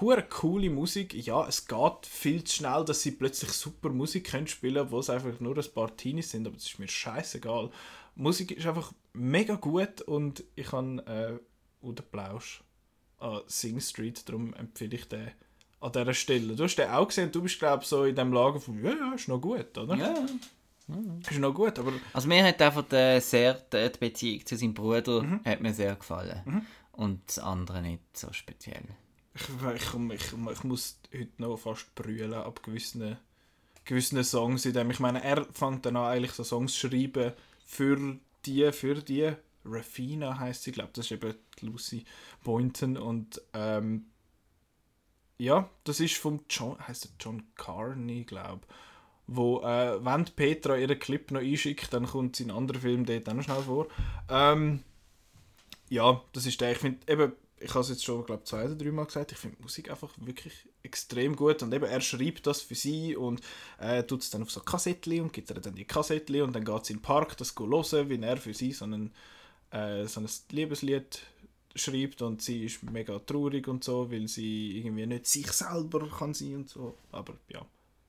[0.00, 1.14] hure coole Musik.
[1.14, 5.10] Ja, es geht viel zu schnell, dass sie plötzlich super Musik können spielen, wo es
[5.10, 7.70] einfach nur ein paar Teenies sind, aber das ist mir scheißegal.
[8.14, 12.62] Musik ist einfach mega gut und ich habe äh, oder Plausch
[13.18, 15.30] an Sing Street, darum empfehle ich den
[15.86, 16.54] an dieser Stelle.
[16.54, 18.90] Du hast den auch gesehen, du bist glaube ich so in dem Lager von, ja,
[18.90, 19.96] ja, ist noch gut, oder?
[19.96, 20.14] Ja.
[21.28, 21.92] Ist noch gut, aber...
[22.12, 25.40] Also mir hat einfach die, sehr, die Beziehung zu seinem Bruder mhm.
[25.44, 26.42] hat mir sehr gefallen.
[26.44, 26.66] Mhm.
[26.92, 28.84] Und das andere nicht so speziell.
[29.34, 29.42] Ich,
[29.74, 33.16] ich, ich, ich muss heute noch fast brüllen ab gewissen,
[33.84, 34.90] gewissen Songs in dem.
[34.90, 37.32] Ich meine, er fängt dann an, eigentlich so Songs zu schreiben
[37.64, 39.32] für die, für die.
[39.64, 42.04] Rafina heißt sie, glaube das ist eben Lucy
[42.44, 44.06] Boynton und ähm,
[45.38, 48.62] ja, das ist vom John, heißt John Carney, glaube
[49.26, 53.34] wo, äh, wenn Petra ihren Clip noch einschickt, dann kommt sein anderer Film dort auch
[53.34, 53.88] noch schnell vor.
[54.28, 54.82] Ähm,
[55.88, 58.74] ja, das ist der, ich finde, eben, ich habe es jetzt schon, glaube zwei oder
[58.74, 61.62] drei Mal gesagt, ich finde Musik einfach wirklich extrem gut.
[61.62, 63.40] Und eben, er schreibt das für sie und
[63.78, 66.64] äh, tut es dann auf so Kassettchen und gibt ihr dann die Kassettchen und dann
[66.64, 69.12] geht sie in den Park das hören, wie er für sie so, einen,
[69.70, 71.20] äh, so ein Liebeslied
[71.76, 76.34] schreibt und sie ist mega traurig und so, weil sie irgendwie nicht sich selber kann
[76.34, 76.96] sein und so.
[77.12, 77.64] Aber ja.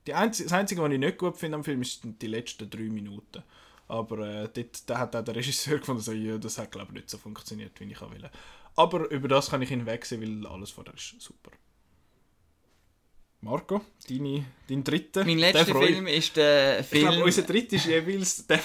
[0.06, 2.88] Die Einzige, das Einzige, was ich nicht gut finde am Film, ist die letzten drei
[2.88, 3.42] Minuten.
[3.88, 6.94] Aber äh, dort, da hat auch der Regisseur gefunden, so, ja, das hat glaube ich
[6.94, 8.30] nicht so funktioniert, wie ich will.
[8.76, 11.50] Aber über das kann ich hinwegsehen, weil alles vorher ist super.
[13.40, 15.24] Marco, deine, dein dritter.
[15.24, 17.04] Mein letzter Film ist der Film.
[17.04, 18.60] Ich glaube, unser dritter ist jeweils der,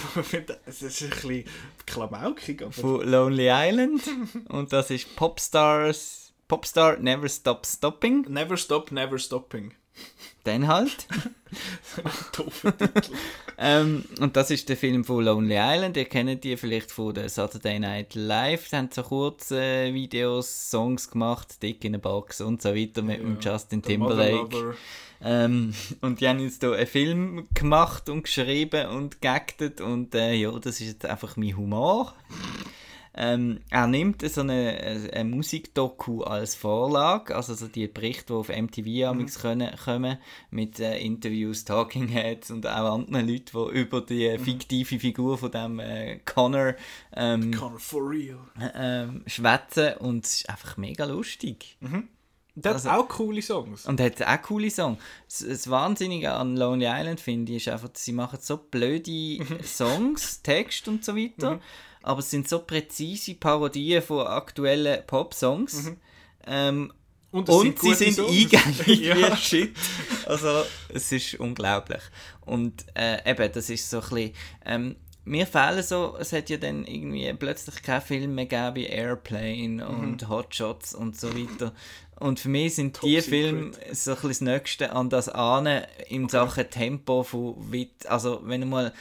[0.65, 1.43] es ist ein bisschen
[1.86, 2.63] klamaukig.
[2.71, 4.01] Von Lonely Island.
[4.49, 6.34] Und das ist Popstars.
[6.47, 8.26] Popstar Never Stop Stopping.
[8.30, 9.74] Never Stop, Never Stopping.
[10.44, 11.08] Dann halt.
[13.58, 15.96] ähm, und das ist der Film von Lonely Island.
[15.96, 18.70] Ihr kennt die vielleicht von der Saturday Night Live.
[18.70, 23.02] Die haben so kurze äh, Videos, Songs gemacht, Dick in a Box und so weiter
[23.02, 24.76] mit ja, Justin Timberlake.
[25.22, 30.34] Ähm, und die haben jetzt hier einen Film gemacht und geschrieben und geactet und äh,
[30.34, 32.14] ja, das ist jetzt einfach mein Humor.
[33.16, 38.49] Ähm, er nimmt so eine, eine Musikdoku als Vorlage, also so die Berichte, die auf
[38.49, 39.28] MTV mhm.
[39.28, 40.18] können, kommen,
[40.49, 44.43] mit äh, Interviews, Talking Heads und auch anderen Leuten, die über die mhm.
[44.43, 46.74] fiktive Figur von dem äh, Connor,
[47.16, 48.39] ähm, Connor for real.
[48.74, 51.78] Ähm, schwätzen und es ist einfach mega lustig.
[51.82, 52.07] Mhm.
[52.64, 53.86] Also, hat auch coole Songs.
[53.86, 54.99] Und hat auch coole Songs.
[55.28, 59.64] Das, das Wahnsinnige an Lonely Island finde ich, ist einfach, sie machen so blöde mhm.
[59.64, 61.55] Songs, Text und so weiter.
[61.55, 61.61] Mhm
[62.04, 65.84] aber es sind so präzise Parodien von aktuellen Pop-Songs.
[65.84, 65.97] Mhm.
[66.45, 66.93] Ähm,
[67.32, 68.30] und, und sind sie sind Songs.
[68.30, 69.16] eingängig ja.
[69.16, 69.76] wie Shit.
[70.28, 72.01] Also, es ist unglaublich.
[72.41, 74.34] Und äh, eben, das ist so ein bisschen...
[74.66, 74.95] Ähm,
[75.26, 79.88] mir fehlen so, es hat ja dann irgendwie plötzlich keine Filme mehr gegeben wie Airplane
[79.88, 80.30] und mhm.
[80.30, 81.74] Hotshots und so weiter.
[82.20, 85.84] Und für mich sind Top die Filme so ein bisschen das Nächste an das Ahnen
[86.08, 86.32] in okay.
[86.32, 88.93] Sachen Tempo von weit, also wenn du mal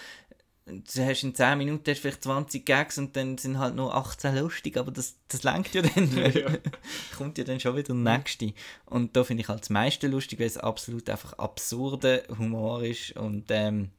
[0.80, 4.36] du hast in 10 Minuten hast vielleicht 20 Gags und dann sind halt nur 18
[4.36, 6.32] lustig, aber das, das lenkt ja dann.
[6.32, 6.58] ja.
[7.16, 8.52] kommt ja dann schon wieder der nächste.
[8.86, 13.12] Und da finde ich halt das meiste lustig, weil es absolut einfach absurder Humor ist
[13.16, 13.90] und ähm,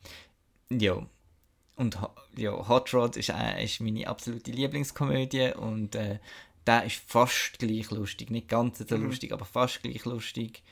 [0.70, 1.06] ja.
[1.76, 1.98] Und
[2.38, 6.20] ja, Hot Rod ist, äh, ist meine absolute Lieblingskomödie und äh,
[6.68, 8.30] der ist fast gleich lustig.
[8.30, 9.06] Nicht ganz so mhm.
[9.06, 10.64] lustig, aber fast gleich lustig.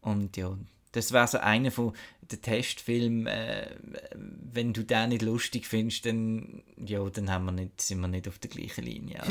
[0.00, 0.56] Und ja,
[0.92, 1.92] das wäre so einer von
[2.30, 3.76] den Testfilmen, äh,
[4.14, 8.28] wenn du den nicht lustig findest, dann, ja, dann haben wir nicht, sind wir nicht
[8.28, 9.22] auf der gleichen Linie.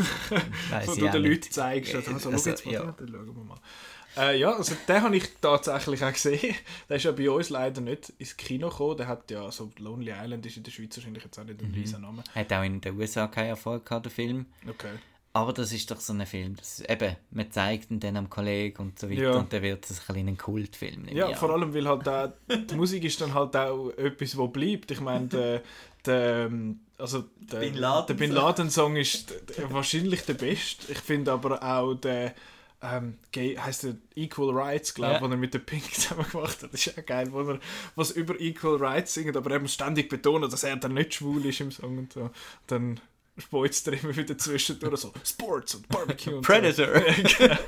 [0.72, 2.84] Also, Wo du den Leuten zeigst, also, also, also jetzt mal, ja.
[2.84, 3.60] dann schauen wir mal.
[4.16, 6.56] Äh, ja, also den habe ich tatsächlich auch gesehen.
[6.90, 8.98] Der ist ja bei uns leider nicht ins Kino gekommen.
[8.98, 11.70] Der hat ja, so Lonely Island ist in der Schweiz wahrscheinlich jetzt auch nicht ein
[11.70, 11.74] mhm.
[11.74, 12.24] riesen Name.
[12.36, 14.46] Hat auch in den USA keinen Erfolg gehabt, der Film.
[14.70, 14.92] Okay.
[15.36, 18.84] Aber das ist doch so ein Film, das, eben, man zeigt ihn dann am Kollegen
[18.84, 19.32] und so weiter ja.
[19.32, 21.08] und dann wird es ein, ein Kultfilm.
[21.08, 24.92] Ja, vor allem, weil halt auch, die Musik ist dann halt auch etwas, wo bleibt.
[24.92, 25.62] Ich meine, der,
[26.06, 26.52] der,
[27.00, 29.34] also der, Bin Laden, der Bin Laden Song ist
[29.70, 30.92] wahrscheinlich der beste.
[30.92, 32.36] Ich finde aber auch der
[32.84, 35.30] ähm, Gay, heißt der Equal Rights, glaube ich, ja.
[35.30, 36.74] er mit der Pink zusammen gemacht hat.
[36.74, 37.60] Das ist ja geil, wo er
[37.96, 41.44] was über Equal Rights singt, aber er muss ständig betonen, dass er dann nicht schwul
[41.46, 42.30] ist im Song und so.
[42.68, 43.00] Dann
[43.38, 46.88] speuzt er immer wieder zwischendurch so Sports und Barbecue und Predator.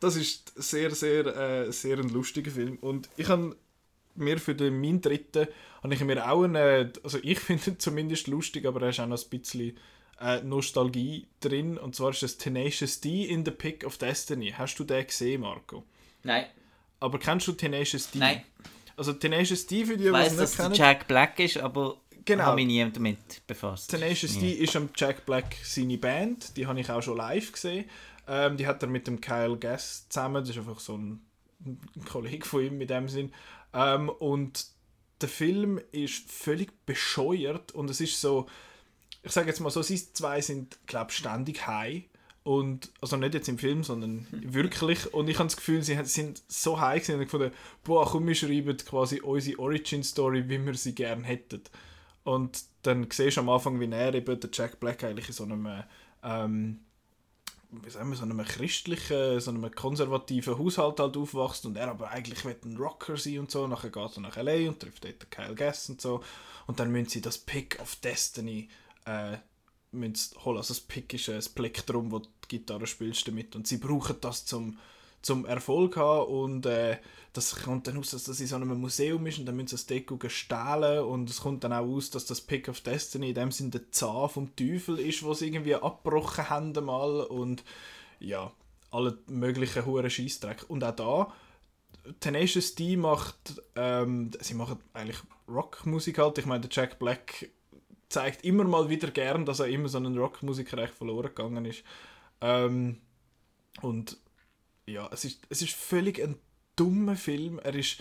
[0.00, 0.06] So.
[0.06, 2.78] das ist sehr, sehr, äh, sehr ein lustiger Film.
[2.80, 3.56] Und ich habe
[4.14, 5.46] mir für den meinen dritten
[5.82, 9.06] habe ich mir auch einen, also ich finde ihn zumindest lustig, aber er ist auch
[9.06, 9.76] noch ein bisschen
[10.20, 11.78] äh, Nostalgie drin.
[11.78, 14.54] Und zwar ist das Tenacious D in the Pick of Destiny.
[14.56, 15.84] Hast du den gesehen, Marco?
[16.22, 16.46] Nein.
[17.00, 18.18] Aber kennst du Tenacious D?
[18.18, 18.42] Nein.
[18.96, 20.74] Also Tenacious D für die, die es nicht dass kennen.
[20.74, 22.44] Jack Black ist, aber genau.
[22.44, 23.90] habe mich nie damit befasst.
[23.90, 27.84] Tenacious D ist am Jack Black seine Band, die habe ich auch schon live gesehen.
[28.28, 31.20] Ähm, die hat er mit dem Kyle Gass zusammen, das ist einfach so ein,
[31.64, 33.32] ein Kollege von ihm mit dem Sinn.
[33.72, 34.66] Ähm, und
[35.20, 38.46] der Film ist völlig bescheuert und es ist so,
[39.22, 42.04] ich sage jetzt mal so, sie zwei sind, glaube ständig high.
[42.42, 45.12] Und, also nicht jetzt im Film, sondern wirklich.
[45.12, 47.52] Und ich habe das Gefühl, sie sind so high gewesen und gefunden,
[47.84, 51.62] boah, komm, wir schreiben quasi unsere Origin-Story, wie wir sie gerne hätten.
[52.30, 55.42] Und dann siehst du am Anfang, wie er eben, der Jack Black, eigentlich in so
[55.42, 55.68] einem,
[56.22, 56.78] ähm,
[57.72, 62.10] wie sagen wir, so einem christlichen, so einem konservativen Haushalt halt aufwachst und er aber
[62.10, 63.66] eigentlich will ein Rocker sein und so.
[63.66, 64.68] Nachher geht er nach L.A.
[64.68, 66.22] und trifft dort Kyle Gass und so.
[66.68, 68.68] Und dann müssen sie das Pick of Destiny
[69.06, 69.38] äh,
[69.92, 70.56] holen.
[70.56, 74.46] Also das Pick ist ein Plektrum, wo die Gitarre spielst damit und sie brauchen das
[74.46, 74.78] zum
[75.22, 76.98] zum Erfolg haben und äh,
[77.32, 79.76] das kommt dann aus, dass das in so einem Museum ist und dann müssen sie
[79.76, 83.34] das Deko stehlen und es kommt dann auch aus, dass das Pick of Destiny in
[83.34, 87.62] dem Sinne der Zahn vom Teufel ist, was sie irgendwie abgebrochen haben mal und
[88.18, 88.50] ja,
[88.90, 90.64] alle möglichen hohen Scheißdreck.
[90.68, 91.32] Und auch da,
[92.18, 95.18] Tenacious D macht, ähm, sie machen eigentlich
[95.48, 97.50] Rockmusik halt, ich meine, der Jack Black
[98.08, 101.84] zeigt immer mal wieder gern, dass er immer so einen Rockmusiker echt verloren gegangen ist.
[102.40, 102.98] Ähm,
[103.82, 104.18] und
[104.92, 106.36] ja, es ist, es ist völlig ein
[106.76, 107.58] dummer Film.
[107.58, 107.98] Er ist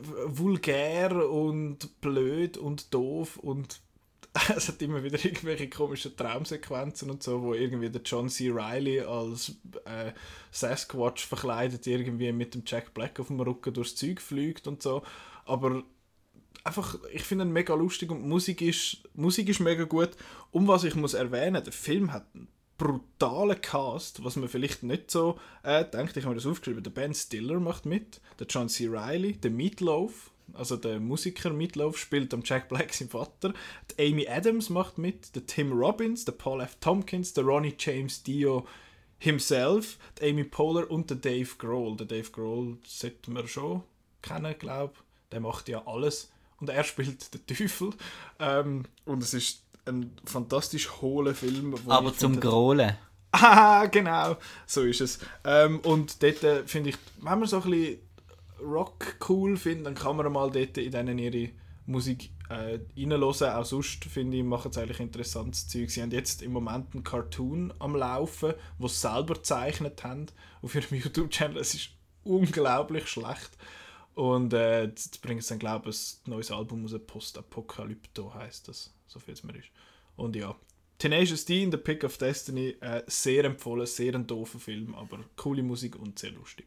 [0.00, 3.80] vulgär und blöd und doof und
[4.56, 8.50] es hat immer wieder irgendwelche komischen Traumsequenzen und so, wo irgendwie der John C.
[8.50, 10.12] Reilly als äh,
[10.50, 15.02] Sasquatch verkleidet irgendwie mit dem Jack Black auf dem Rücken durchs Zeug fliegt und so.
[15.44, 15.82] Aber
[16.64, 20.10] einfach, ich finde ihn mega lustig und Musik ist, Musik ist mega gut.
[20.50, 22.48] Und was ich muss erwähnen, der Film hat einen
[22.82, 26.16] brutalen Cast, was man vielleicht nicht so äh, denkt.
[26.16, 26.82] Ich habe mir das aufgeschrieben.
[26.82, 28.88] Der Ben Stiller macht mit, der John C.
[28.88, 33.54] Reilly, der Meatloaf, also der Musiker Meatloaf spielt am Jack Black sein Vater.
[33.90, 36.76] Die Amy Adams macht mit, der Tim Robbins, der Paul F.
[36.80, 38.66] Tompkins, der Ronnie James Dio
[39.18, 41.96] himself, die Amy Poehler und der Dave Grohl.
[41.96, 43.84] Der Dave Grohl sollte man schon
[44.22, 44.94] kennen, glaube
[45.30, 47.90] Der macht ja alles und er spielt den Teufel.
[48.40, 51.74] Ähm, und es ist ein fantastisch hohler Film.
[51.86, 52.96] Aber zum Grohlen.
[53.34, 55.18] Ah, genau, so ist es.
[55.44, 57.98] Ähm, und dort äh, finde ich, wenn man so ein bisschen
[58.62, 61.50] Rock cool findet, dann kann man mal dort in denen ihre
[61.86, 63.22] Musik äh, reinhören.
[63.24, 65.90] Auch sonst, finde ich, machen sie eigentlich interessantes Zeug.
[65.90, 70.26] Sie haben jetzt im Moment einen Cartoon am Laufen, wo sie selber gezeichnet haben
[70.60, 71.56] auf ihrem YouTube-Channel.
[71.56, 71.90] Es ist
[72.24, 73.50] unglaublich schlecht.
[74.14, 78.92] Und äh, jetzt bringen sie dann, glaube ich, ein neues Album aus, Post-Apokalypto heißt das
[79.06, 79.68] so viel es mir ist.
[80.16, 80.54] Und ja,
[80.98, 85.20] Tenacious D in The Pick of Destiny, äh, sehr empfohlen, sehr ein doofer Film, aber
[85.36, 86.66] coole Musik und sehr lustig.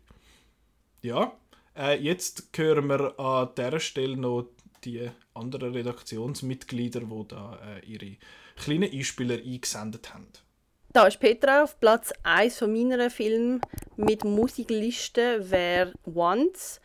[1.01, 1.33] Ja,
[1.77, 4.49] äh, jetzt hören wir an dieser Stelle noch
[4.83, 8.17] die anderen Redaktionsmitglieder, die da äh, ihre
[8.55, 10.27] kleinen Einspieler eingesendet haben.
[10.93, 13.59] Da ist Petra auf Platz 1 von meiner Film
[13.97, 16.79] mit Musikliste wäre Once.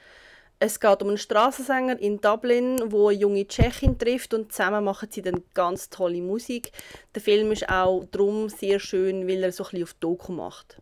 [0.63, 5.09] Es geht um einen Straßensänger in Dublin, wo eine junge Tschechin trifft und zusammen machen
[5.11, 6.73] sie dann ganz tolle Musik.
[7.15, 10.77] Der Film ist auch darum sehr schön, weil er so ein bisschen auf Doku macht.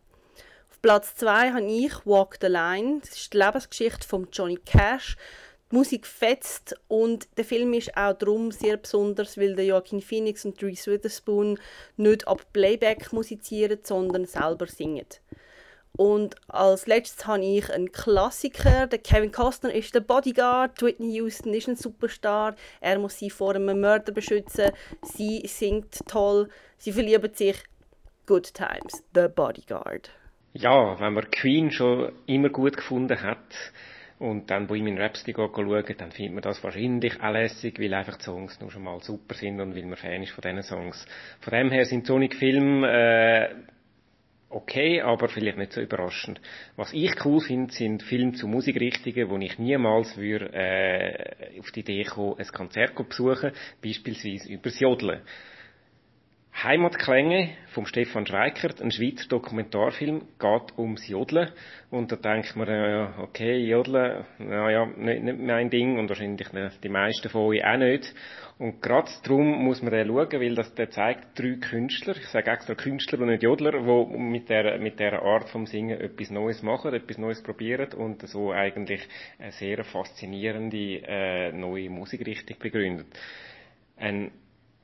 [0.69, 2.99] Auf Platz 2 habe ich Walk the Line.
[3.03, 5.17] Das ist die Lebensgeschichte von Johnny Cash.
[5.71, 10.45] Die Musik fetzt und der Film ist auch darum sehr besonders, weil der Joaquin Phoenix
[10.45, 11.57] und Reese Witherspoon
[11.97, 15.07] nicht ab Playback musizieren, sondern selber singen.
[15.97, 18.87] Und als letztes habe ich einen Klassiker.
[18.87, 20.81] Der Kevin Costner ist der Bodyguard.
[20.81, 22.55] Whitney Houston ist ein Superstar.
[22.81, 24.71] Er muss sie vor einem Mörder beschützen.
[25.03, 26.49] Sie singt toll.
[26.77, 27.57] Sie verlieben sich.
[28.27, 29.03] Good Times.
[29.15, 30.11] The Bodyguard.
[30.53, 33.73] Ja, wenn man Queen schon immer gut gefunden hat
[34.19, 38.25] und dann Bohemian Rhapsody schauen, dann findet man das wahrscheinlich auch lässig, weil einfach die
[38.25, 41.07] Songs nur schon mal super sind und weil man Fan ist von diesen Songs.
[41.41, 43.49] Von dem her sind Sonic Film äh,
[44.51, 46.41] okay, aber vielleicht nicht so überraschend.
[46.77, 51.81] Was ich cool finde, sind Filme zu Musikrichtungen, wo ich niemals würde, äh, auf die
[51.81, 55.21] Idee kommen, ein Konzert zu besuchen, beispielsweise übers Jodeln.
[56.65, 61.53] Heimatklänge vom Stefan Schweikert, ein Schweizer Dokumentarfilm, geht ums Jodeln.
[61.89, 66.49] Und da denkt man, äh, okay, Jodeln, naja, nicht, nicht mein Ding und wahrscheinlich
[66.83, 68.13] die meisten von euch auch nicht.
[68.59, 72.51] Und gerade darum muss man den schauen, weil das, der zeigt drei Künstler, ich sage
[72.51, 76.65] extra Künstler und nicht Jodler, die mit der, mit der Art vom Singen etwas Neues
[76.65, 79.07] machen, etwas Neues probieren und so eigentlich
[79.39, 83.07] eine sehr faszinierende äh, neue Musikrichtung begründet.
[83.97, 84.33] Ein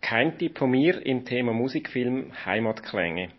[0.04, 3.30] kein Tipp von mir im Thema Musikfilm Heimatklänge.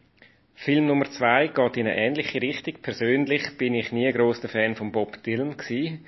[0.55, 2.82] Film Nummer zwei geht in eine ähnliche Richtung.
[2.82, 6.05] Persönlich bin ich nie ein grosser Fan von Bob Dylan gewesen.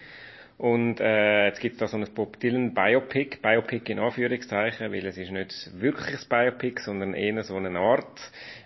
[0.58, 5.06] Und äh, jetzt gibt es da so ein Bob Dylan Biopic, Biopic in Anführungszeichen, weil
[5.06, 8.20] es ist nicht wirklich ein Biopic, sondern eher so eine Art.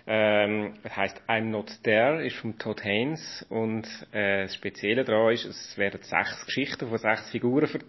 [0.06, 5.32] Ähm, es heißt I'm Not There, ist von Todd Haynes und äh, das Spezielle daran
[5.32, 7.80] ist, es werden sechs Geschichten von sechs Figuren ver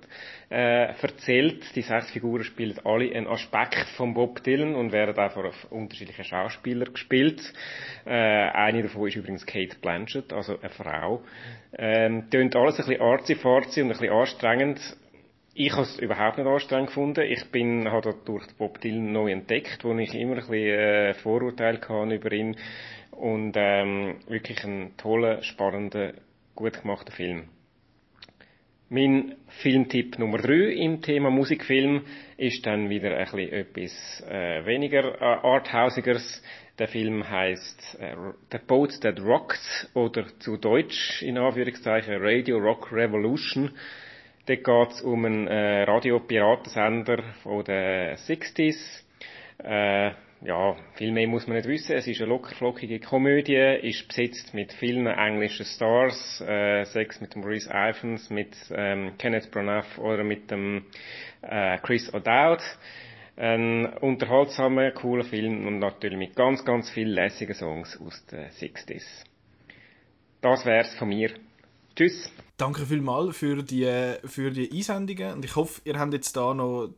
[0.49, 1.75] äh, erzählt.
[1.75, 6.23] Die sechs Figuren spielen alle einen Aspekt von Bob Dylan und werden einfach auf unterschiedliche
[6.23, 7.41] Schauspieler gespielt.
[8.05, 11.23] Äh, eine davon ist übrigens Kate Blanchett, also eine Frau.
[11.75, 14.79] Ähm, tönt alles ein bisschen arzi-farzi und ein bisschen anstrengend.
[15.55, 17.21] Ich habe es überhaupt nicht anstrengend gefunden.
[17.29, 21.79] Ich bin, habe durch Bob Dylan neu entdeckt, wo ich immer ein bisschen äh, Vorurteile
[21.79, 22.57] hatte über ihn.
[23.11, 26.13] Und ähm, wirklich ein toller, spannender,
[26.55, 27.49] gut gemachter Film.
[28.89, 32.01] Mein Filmtipp Nummer 3 im Thema Musikfilm
[32.37, 36.41] ist dann wieder ein bisschen etwas äh, weniger äh, Arthausigeres.
[36.79, 38.15] Der Film heißt äh,
[38.51, 43.69] The Boat That Rocked oder zu Deutsch in Anführungszeichen Radio Rock Revolution.
[44.45, 49.03] Dort geht es um einen äh, Radiopiratensender von den 60s.
[49.63, 51.95] Äh, ja, viel mehr muss man nicht wissen.
[51.95, 57.43] Es ist eine lockerflockige Komödie, ist besetzt mit vielen englischen Stars, äh, sechs mit dem
[57.43, 60.85] Reese Ivans, mit ähm, Kenneth Branagh oder mit dem
[61.41, 62.61] äh, Chris O'Dowd.
[63.37, 69.23] Ein unterhaltsamer, cooler Film und natürlich mit ganz, ganz vielen lässigen Songs aus den 60s.
[70.41, 71.31] Das wär's von mir.
[71.95, 72.29] Tschüss.
[72.57, 76.89] Danke vielmals für die, für die Einsendungen und ich hoffe, ihr habt jetzt da noch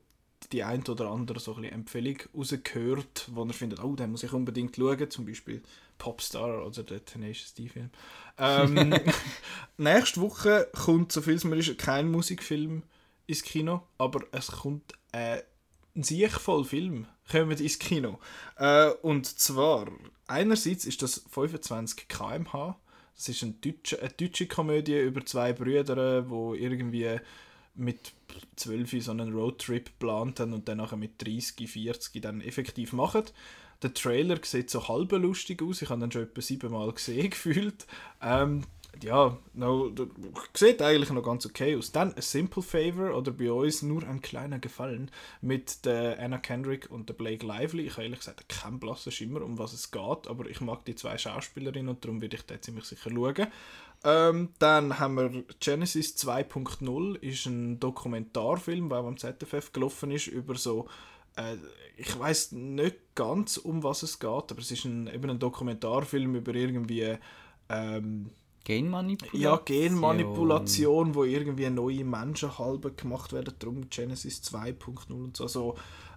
[0.51, 4.33] die ein oder andere so ein Empfehlung rausgehört, wo ihr findet, oh, den muss ich
[4.33, 5.63] unbedingt schauen, zum Beispiel
[5.97, 7.89] Popstar oder der Tenacious D-Film.
[8.37, 8.93] Ähm,
[9.77, 12.83] nächste Woche kommt, so viel es mir ist, kein Musikfilm
[13.27, 15.41] ins Kino, aber es kommt äh,
[15.95, 18.19] ein sehr voll Film kommen ins Kino.
[18.57, 19.87] Äh, und zwar,
[20.27, 22.77] einerseits ist das 25 km/h,
[23.16, 27.20] das ist eine deutsche, eine deutsche Komödie über zwei Brüder, die irgendwie
[27.76, 28.13] mit
[28.55, 33.24] 12 so einen Roadtrip geplant haben und dann nachher mit 30, 40 dann effektiv machen.
[33.82, 35.82] Der Trailer sieht so halb lustig aus.
[35.82, 37.86] Ich habe den schon etwa siebenmal gesehen gefühlt.
[38.22, 38.63] Ähm,
[39.03, 39.91] ja, no,
[40.53, 41.91] sieht eigentlich noch ganz okay aus.
[41.91, 46.89] Dann A Simple Favor oder bei uns nur ein kleiner Gefallen mit der Anna Kendrick
[46.91, 47.85] und der Blake Lively.
[47.85, 50.95] Ich habe ehrlich gesagt keinen blassen Schimmer, um was es geht, aber ich mag die
[50.95, 53.47] zwei Schauspielerinnen und darum werde ich da ziemlich sicher schauen.
[54.03, 60.55] Ähm, dann haben wir Genesis 2.0, ist ein Dokumentarfilm, der am ZFF gelaufen ist, über
[60.55, 60.87] so
[61.35, 61.57] äh,
[61.97, 66.35] ich weiß nicht ganz, um was es geht, aber es ist ein, eben ein Dokumentarfilm
[66.35, 67.17] über irgendwie
[67.69, 68.31] ähm,
[68.66, 69.41] Genmanipulation?
[69.41, 75.43] Ja, Genmanipulation, wo irgendwie neue Menschen halb gemacht werden, darum Genesis 2.0 und so.
[75.43, 75.76] Also,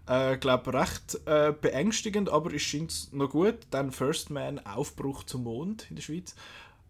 [0.08, 3.58] äh, glaube recht äh, beängstigend, aber es scheint noch gut.
[3.70, 6.34] Dann First Man, Aufbruch zum Mond in der Schweiz.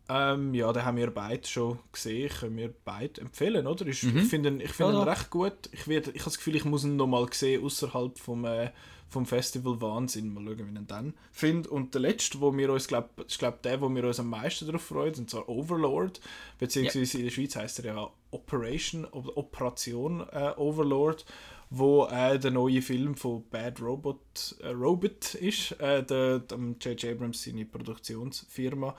[0.09, 2.31] Ähm, ja, den haben wir beide schon gesehen.
[2.31, 3.87] Können wir beide empfehlen, oder?
[3.87, 5.69] Ich, ich finde ihn, ich find Ja, ihn recht gut.
[5.73, 8.71] Ich, werd, ich habe das Gefühl, ich muss ihn nochmal sehen, außerhalb vom, äh,
[9.09, 10.33] vom Festival Wahnsinn.
[10.33, 11.71] Mal schauen, wie ich ihn dann finde.
[11.71, 14.67] Und der letzte, wo wir uns, glaub, ist glaub, der, wo wir uns am meisten
[14.67, 16.21] darauf freuen, und zwar Overlord.
[16.59, 21.25] Beziehungsweise in der Schweiz heißt er ja Operation Operation äh, Overlord
[21.71, 27.13] wo äh, der neue Film von Bad Robot, äh, Robot ist, äh, der, der J.J.
[27.13, 28.97] Abrams seine Produktionsfirma.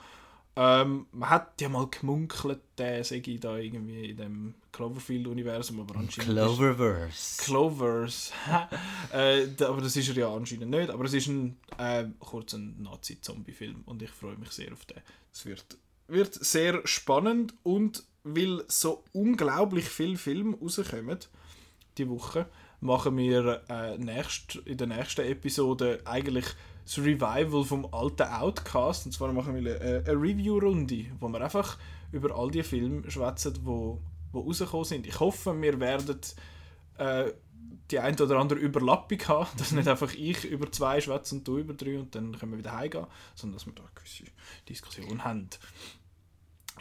[0.62, 6.34] Ähm, man hat ja mal gemunkelt, der sei da irgendwie in dem Cloverfield-Universum, aber anscheinend
[6.34, 7.42] Cloververse.
[7.42, 8.32] Clovers.
[9.14, 10.90] äh, aber das ist er ja anscheinend nicht.
[10.90, 14.98] Aber es ist ein äh, kurz ein Nazi-Zombie-Film und ich freue mich sehr auf den.
[15.32, 15.64] Es wird,
[16.08, 21.20] wird sehr spannend und weil so unglaublich viele Filme rauskommen
[21.96, 22.44] die Woche,
[22.82, 26.44] machen wir äh, nächst, in der nächsten Episode eigentlich
[26.90, 29.06] das Revival vom alten Outcast.
[29.06, 31.78] Und zwar machen wir eine, eine Review-Runde, wo wir einfach
[32.10, 34.00] über all die Filme schwätzen, die wo,
[34.32, 35.06] wo rausgekommen sind.
[35.06, 36.20] Ich hoffe, wir werden
[36.98, 37.32] äh,
[37.90, 41.58] die ein oder andere Überlappung haben, dass nicht einfach ich über zwei schwätze und du
[41.58, 44.24] über drei und dann können wir wieder heimgehen, sondern dass wir da eine gewisse
[44.68, 45.48] Diskussion haben.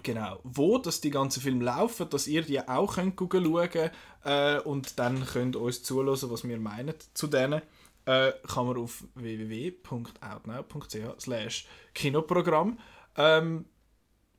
[0.01, 0.39] Genau.
[0.43, 3.91] Wo dass die ganzen Filme laufen, dass ihr die auch könnt schauen
[4.23, 7.61] äh, und dann könnt ihr uns zuhören, was wir meinen zu denen,
[8.09, 12.79] äh, kann man auf www.outnow.ch slash Kinoprogramm
[13.15, 13.65] ähm,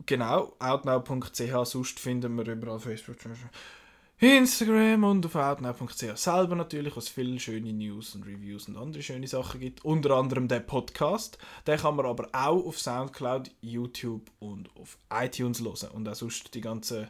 [0.07, 3.17] genau, outnow.ch sonst finden wir überall Facebook,
[4.19, 9.27] Instagram und auf outnow.ch selber natürlich, was viele schöne News und Reviews und andere schöne
[9.27, 9.83] Sachen gibt.
[9.85, 11.39] Unter anderem der Podcast.
[11.67, 15.91] Den kann man aber auch auf Soundcloud, YouTube und auf iTunes hören.
[15.95, 17.09] Und auch sonst die ganzen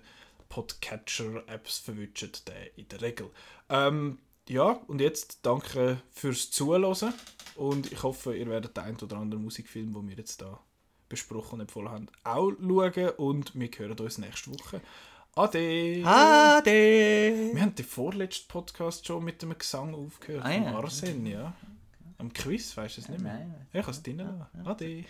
[0.50, 3.30] Podcatcher-Apps verwünschen den in der Regel.
[3.68, 4.18] Ähm,
[4.50, 7.14] ja, und jetzt danke fürs Zuhören.
[7.54, 10.58] Und ich hoffe, ihr werdet den ein oder anderen Musikfilm, den wir jetzt da
[11.08, 13.10] besprochen und empfohlen haben, auch schauen.
[13.16, 14.80] Und wir hören uns nächste Woche.
[15.36, 16.02] Ade!
[16.04, 17.50] Ade!
[17.54, 20.44] Wir haben den vorletzten Podcast schon mit dem Gesang aufgehört.
[20.44, 20.76] Ah, ja.
[20.76, 21.54] Arsen, ja.
[22.18, 23.34] Am Quiz, weißt du es nicht mehr?
[23.34, 23.54] Nein.
[23.72, 24.46] Ja, ich kann es drinnen.
[24.64, 25.04] Ade!